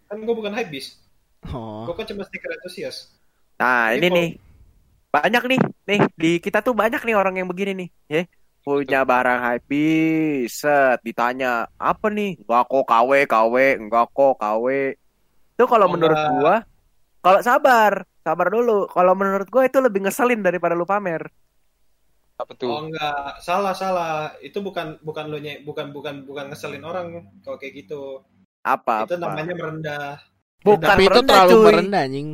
[0.07, 1.01] Kan gua bukan hypebeast.
[1.49, 1.89] Oh.
[1.89, 3.17] Gua kan cuma sneaker enthusiast.
[3.57, 4.31] Nah, Jadi ini kalau- nih.
[5.15, 8.23] Banyak nih, nih di kita tuh banyak nih orang yang begini nih, ya.
[8.61, 9.87] Punya barang hype
[10.51, 14.67] set ditanya, "Apa nih?" Enggak kok KW, KW, enggak kok KW.
[15.55, 16.35] Itu kalau Oh, menurut enggak.
[16.35, 16.55] gua,
[17.23, 18.91] kalau sabar, sabar dulu.
[18.91, 21.31] Kalau menurut gua itu lebih ngeselin daripada lu pamer.
[22.39, 22.83] Apa Oh tuh?
[22.85, 23.15] enggak,
[23.47, 24.13] salah salah.
[24.47, 27.07] Itu bukan bukan lo nye- bukan bukan bukan ngeselin orang
[27.45, 27.95] kalau kayak gitu.
[28.65, 28.93] Apa?
[29.03, 29.19] Itu apa?
[29.25, 30.09] namanya merendah.
[30.67, 31.65] Bukan Tapi itu merendah, terlalu cuy.
[31.65, 32.29] merendah anjing.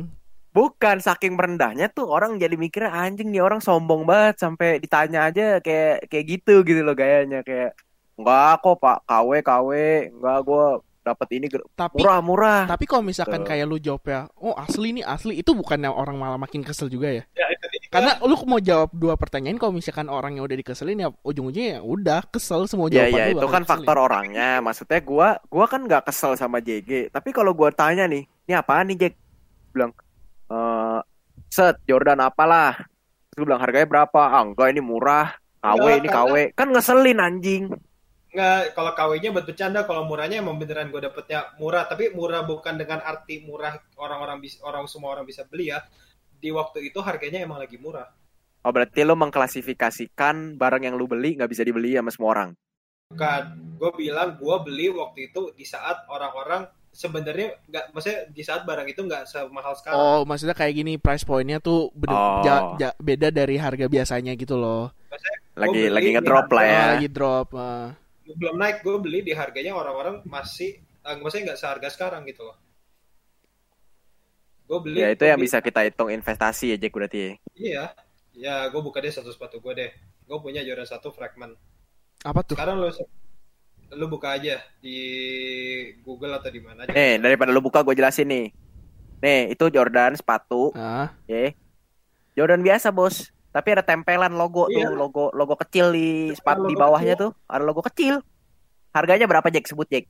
[0.51, 5.43] Bukan saking merendahnya tuh orang jadi mikirnya anjing nih orang sombong banget sampai ditanya aja
[5.65, 7.71] kayak kayak gitu gitu loh gayanya kayak
[8.19, 9.69] enggak kok Pak KW KW
[10.11, 10.63] enggak gua
[11.01, 12.61] dapat ini Tapi murah murah.
[12.65, 13.47] tapi kalau misalkan Tuh.
[13.49, 16.87] kayak lu jawab ya, oh asli nih asli itu bukan yang orang malah makin kesel
[16.87, 17.23] juga ya.
[17.33, 17.65] Ya itu.
[17.91, 21.81] Karena lu mau jawab dua pertanyaan kalau misalkan orang yang udah dikeselin ya ujung-ujungnya ya
[21.81, 23.67] udah kesel semua Ya jawaban ya lu itu kan keselin.
[23.67, 24.49] faktor orangnya.
[24.61, 27.09] Maksudnya gua gua kan nggak kesel sama JG.
[27.09, 29.13] Tapi kalau gua tanya nih, ini apaan nih Jack?
[29.73, 29.91] Bilang
[30.47, 30.99] eh
[31.49, 32.79] set Jordan apalah.
[33.27, 34.21] Terus gua bilang harganya berapa?
[34.23, 35.35] Ah, enggak ini murah.
[35.59, 36.33] KW Enggak, ini KW.
[36.55, 37.63] Kan ngeselin anjing.
[38.31, 41.83] Nggak, kalau KW-nya buat bercanda, kalau murahnya emang beneran gue dapetnya murah.
[41.83, 45.83] Tapi murah bukan dengan arti murah orang-orang bisa orang semua orang bisa beli ya.
[46.39, 48.07] Di waktu itu harganya emang lagi murah.
[48.61, 52.49] Oh berarti lo mengklasifikasikan barang yang lu beli nggak bisa dibeli sama semua orang.
[53.11, 53.43] Bukan,
[53.75, 58.87] gue bilang gue beli waktu itu di saat orang-orang sebenarnya nggak, maksudnya di saat barang
[58.87, 59.99] itu nggak semahal sekarang.
[59.99, 62.43] Oh, maksudnya kayak gini price point-nya tuh bener- Oh.
[62.47, 64.95] ja- ja- beda dari harga biasanya gitu loh.
[65.51, 66.83] Lagi beli lagi di ngedrop lah ya.
[66.95, 67.47] Lagi drop.
[67.59, 67.91] ah.
[68.35, 72.57] Belum naik, gue beli di harganya orang-orang masih, eh, maksudnya nggak seharga sekarang gitu loh.
[74.65, 74.99] Gue beli.
[75.01, 77.19] Ya itu yang beli- bisa kita hitung investasi ya Jack berarti.
[77.19, 77.31] ya.
[77.53, 77.83] Iya,
[78.33, 79.91] ya gue buka deh satu sepatu gue deh.
[80.23, 81.59] Gue punya Jordan satu fragment.
[82.23, 82.55] Apa tuh?
[82.55, 82.87] Sekarang lu
[83.91, 84.95] lu buka aja di
[85.99, 86.95] Google atau di mana aja.
[86.95, 88.47] Nih daripada lu buka gue jelasin nih.
[89.19, 91.51] Nih itu Jordan sepatu, Ah, ya.
[92.33, 93.35] Jordan biasa bos.
[93.51, 94.87] Tapi ada tempelan logo Iya.
[94.87, 97.23] tuh, logo logo kecil di sepatu logo di bawahnya kecil.
[97.27, 98.15] tuh ada logo kecil.
[98.91, 99.67] Harganya berapa Jack?
[99.67, 100.07] Sebut Jack.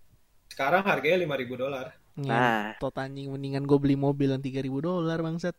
[0.48, 1.86] Sekarang harganya 5000 dolar.
[2.12, 2.76] Nah.
[2.76, 5.56] ngentot anjing mendingan gue beli mobil yang 3000 dolar bangsat.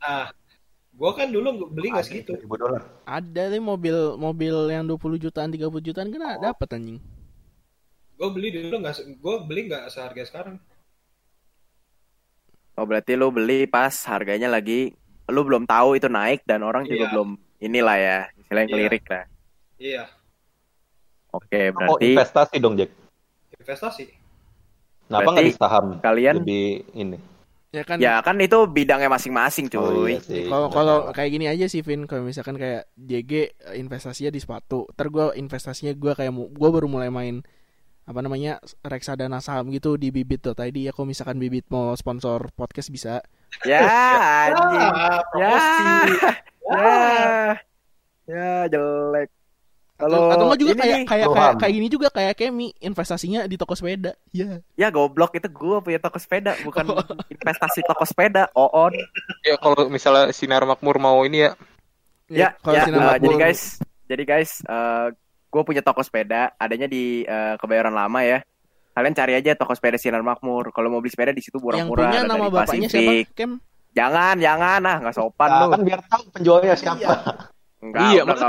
[0.00, 0.32] Nah,
[0.90, 2.32] gue kan dulu beli nggak segitu.
[2.34, 2.82] Ribu dolar.
[3.04, 6.40] Ada nih mobil mobil yang 20 jutaan 30 jutaan kan Oh.
[6.42, 6.98] dapat anjing.
[8.14, 10.56] Gue beli dulu nggak, gue beli nggak seharga sekarang.
[12.74, 14.96] Oh berarti lu beli pas harganya lagi
[15.26, 17.12] lu belum tahu itu naik dan orang juga Iya.
[17.12, 18.74] belum inilah ya, istilahnya Iya.
[18.74, 19.24] ngelirik lah.
[19.74, 20.04] Iya,
[21.30, 22.94] Oke, Oh, berarti investasi dong, Jack.
[23.56, 24.06] investasi.
[24.06, 25.86] Kenapa Berarti nggak di saham?
[25.98, 27.18] kalian- lebih ini.
[27.68, 29.82] Ya kan ya kan itu bidangnya masing-masing cuy.
[29.82, 30.22] Oh, iya.
[30.46, 34.86] Kalau kalau kayak gini aja sih Vin, kalau misalkan kayak JG eh, investasinya di sepatu,
[34.94, 37.42] ntar gue investasinya gue kayak gue baru mulai main
[38.04, 43.24] apa namanya reksadana saham gitu di bibit.id ya kalau misalkan bibit mau sponsor podcast bisa
[43.62, 43.80] Ya
[44.50, 44.90] anjing.
[44.92, 45.50] Ah, Ya.
[45.54, 45.84] promosi.
[46.64, 47.56] Ya.
[48.24, 49.28] Ya jelek.
[49.94, 51.36] atau, Kalau atau nggak juga ini kayak nih, kayak Roham.
[51.38, 55.78] kayak kayak gini juga kayak Kemi investasinya di toko sepeda ya ya goblok itu gua
[55.78, 56.82] punya toko sepeda bukan
[57.32, 58.50] investasi toko sepeda.
[58.54, 58.90] On.
[59.40, 61.50] Ya kalau misalnya sinar makmur mau ini ya,
[62.26, 63.62] Ya, ya, eh, Makmur- jadi guys,
[64.04, 65.06] jadi guys, eh
[65.54, 68.42] gue punya toko sepeda, adanya di eh, Kebayoran Lama ya.
[68.90, 70.74] Kalian cari aja toko sepeda Sinar Makmur.
[70.74, 72.10] Kalau mau beli sepeda di situ yang murah-murah.
[72.10, 73.26] punya ada nama bapaknya Pacific.
[73.26, 73.52] siapa Kem
[73.94, 75.66] Jangan, jangan, ah nggak sopan Nah, lu.
[75.70, 77.14] kan biar tahu penjualnya siapa.
[77.78, 78.44] Enggak, Iya, masa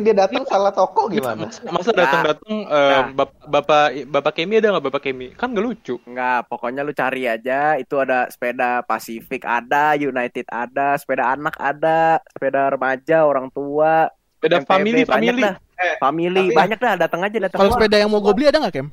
[0.00, 1.46] dia datang salah toko gimana?
[1.68, 3.06] masa datang-datang eh, Nah.
[3.12, 5.36] bap- bapak bapak Kemi ada nggak bapak Kemi?
[5.36, 6.02] Kan nggak lucu.
[6.02, 7.76] Enggak, pokoknya lu cari aja.
[7.76, 14.08] Itu ada sepeda Pacific ada, United ada, sepeda anak ada, sepeda remaja, orang tua,
[14.40, 15.42] Beda MTB, family family.
[15.44, 15.56] dah.
[15.78, 17.58] Eh, Family, tapi- banyak dah, datang aja datang.
[17.60, 18.88] kalau sepeda yang mau gue beli ada nggak Kem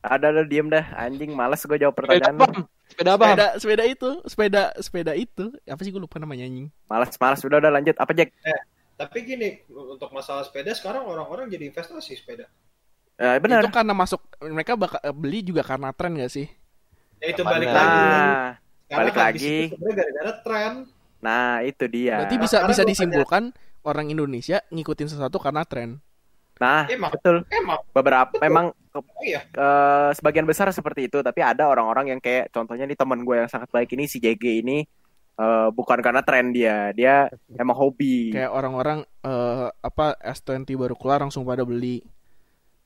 [0.00, 2.66] Ada ada diem dah, anjing males gue jawab Sepeda pertanyaan.
[2.84, 3.24] Sepeda apa?
[3.24, 7.58] sepeda sepeda itu sepeda sepeda itu apa sih gue lupa namanya anjing Males, males udah
[7.58, 7.94] udah lanjut.
[7.96, 8.30] Apa Jack?
[8.92, 12.46] tapi gini, untuk masalah sepeda sekarang orang-orang jadi investasi sepeda.
[13.14, 13.60] Eh, benar.
[13.60, 16.46] itu karena masuk mereka bakal beli juga karena tren gak sih
[17.18, 17.98] Ya itu balik lagi.
[18.00, 19.54] Nah, Karena balik lagi.
[19.70, 20.72] gara-gara tren.
[21.18, 22.18] nah itu dia.
[22.18, 23.42] berarti bisa sekarang bisa disimpulkan
[23.80, 26.02] orang Indonesia ngikutin sesuatu karena tren
[26.62, 27.42] Nah, Emang, betul.
[27.50, 29.42] emang, Beberapa memang ke- oh iya.
[29.42, 33.48] eh, sebagian besar seperti itu, tapi ada orang-orang yang kayak contohnya nih teman gue yang
[33.48, 34.86] sangat baik ini si JG ini
[35.34, 38.30] eh, bukan karena tren dia, dia emang hobi.
[38.30, 41.98] kayak orang-orang eh, apa S20 baru keluar langsung pada beli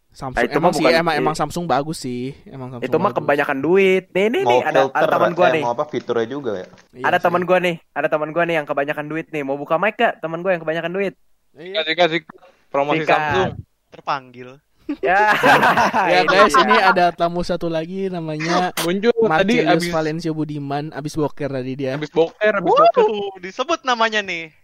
[0.09, 3.13] Samsung Nah, itu emang sih bukan- emang emang Samsung bagus sih emang Samsung itu mah
[3.13, 3.21] bagus.
[3.21, 4.05] kebanyakan duit.
[4.11, 5.63] Nih nih nih ada, filter, ada teman gue eh, nih.
[5.63, 6.67] mau apa fiturnya juga ya?
[6.95, 7.25] Iya ada sih.
[7.27, 9.43] teman gue nih, ada teman gue nih yang kebanyakan duit nih.
[9.43, 10.17] Mau buka mic gak?
[10.17, 11.13] Teman gue yang kebanyakan duit.
[11.53, 11.73] Iya.
[11.79, 12.21] Kasih kasih
[12.67, 13.13] promosi Sikat.
[13.13, 13.53] Samsung.
[13.91, 14.59] Terpanggil
[15.03, 15.35] Ya,
[16.15, 21.51] Ya guys, ini ada tamu satu lagi namanya Muncul tadi abis Valencio Budiman, abis boker
[21.51, 21.99] tadi dia.
[21.99, 23.03] abis boker, abis boker.
[23.03, 24.55] Waduh, disebut namanya nih.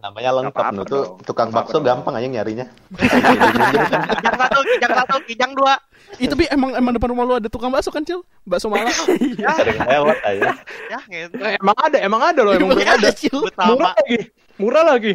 [0.00, 2.68] Namanya lengkap lu tuh tukang bakso gampang aja nyarinya.
[2.92, 5.80] Kijang satu, kijang satu, kijang dua.
[6.20, 8.20] Itu bi emang emang depan rumah lu ada tukang bakso kan, Cil?
[8.44, 8.92] Bakso Malang.
[9.60, 10.52] Sering lewat aja.
[10.92, 11.40] Ya, gitu.
[11.40, 13.10] Eh, emang ada, emang ada loh, emang Emang bener ada.
[13.32, 14.18] Murah lagi,
[14.60, 15.12] murah lagi.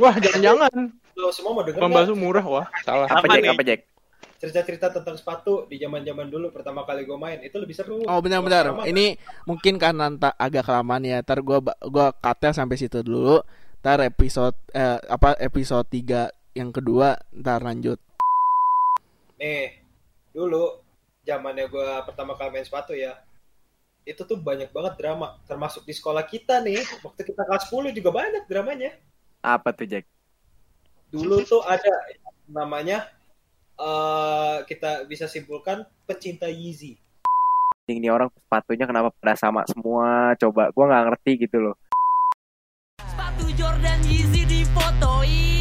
[0.00, 0.99] Wah, jangan-jangan.
[1.20, 3.06] Lo semua mau denger nggak bakso murah, wah salah.
[3.06, 3.42] Apa Apa Jack?
[3.44, 3.50] nih?
[3.52, 3.80] Apa Jack?
[4.40, 8.00] cerita-cerita tentang sepatu di zaman-zaman dulu pertama kali gue main itu lebih seru.
[8.08, 8.72] Oh benar-benar.
[8.88, 10.08] Ini mungkin karena
[10.40, 11.20] agak kelamaan ya.
[11.20, 13.44] Ntar gua ba- gua cut sampai situ dulu.
[13.84, 18.00] Ntar episode eh, apa episode 3 yang kedua ntar lanjut.
[19.36, 19.76] Nih,
[20.32, 20.80] dulu
[21.24, 23.16] zamannya gue pertama kali main sepatu ya,
[24.04, 25.36] itu tuh banyak banget drama.
[25.44, 28.96] Termasuk di sekolah kita nih, waktu kita kelas 10 juga banyak dramanya.
[29.40, 30.04] Apa tuh Jack?
[31.10, 31.90] Dulu tuh ada
[32.46, 33.10] namanya,
[33.74, 36.94] eh kita bisa simpulkan pecinta Yeezy.
[37.90, 40.38] Ini orang sepatunya kenapa pada sama semua?
[40.38, 41.74] Coba, gua nggak ngerti gitu loh.
[43.02, 45.59] Sepatu Jordan Yeezy difotoin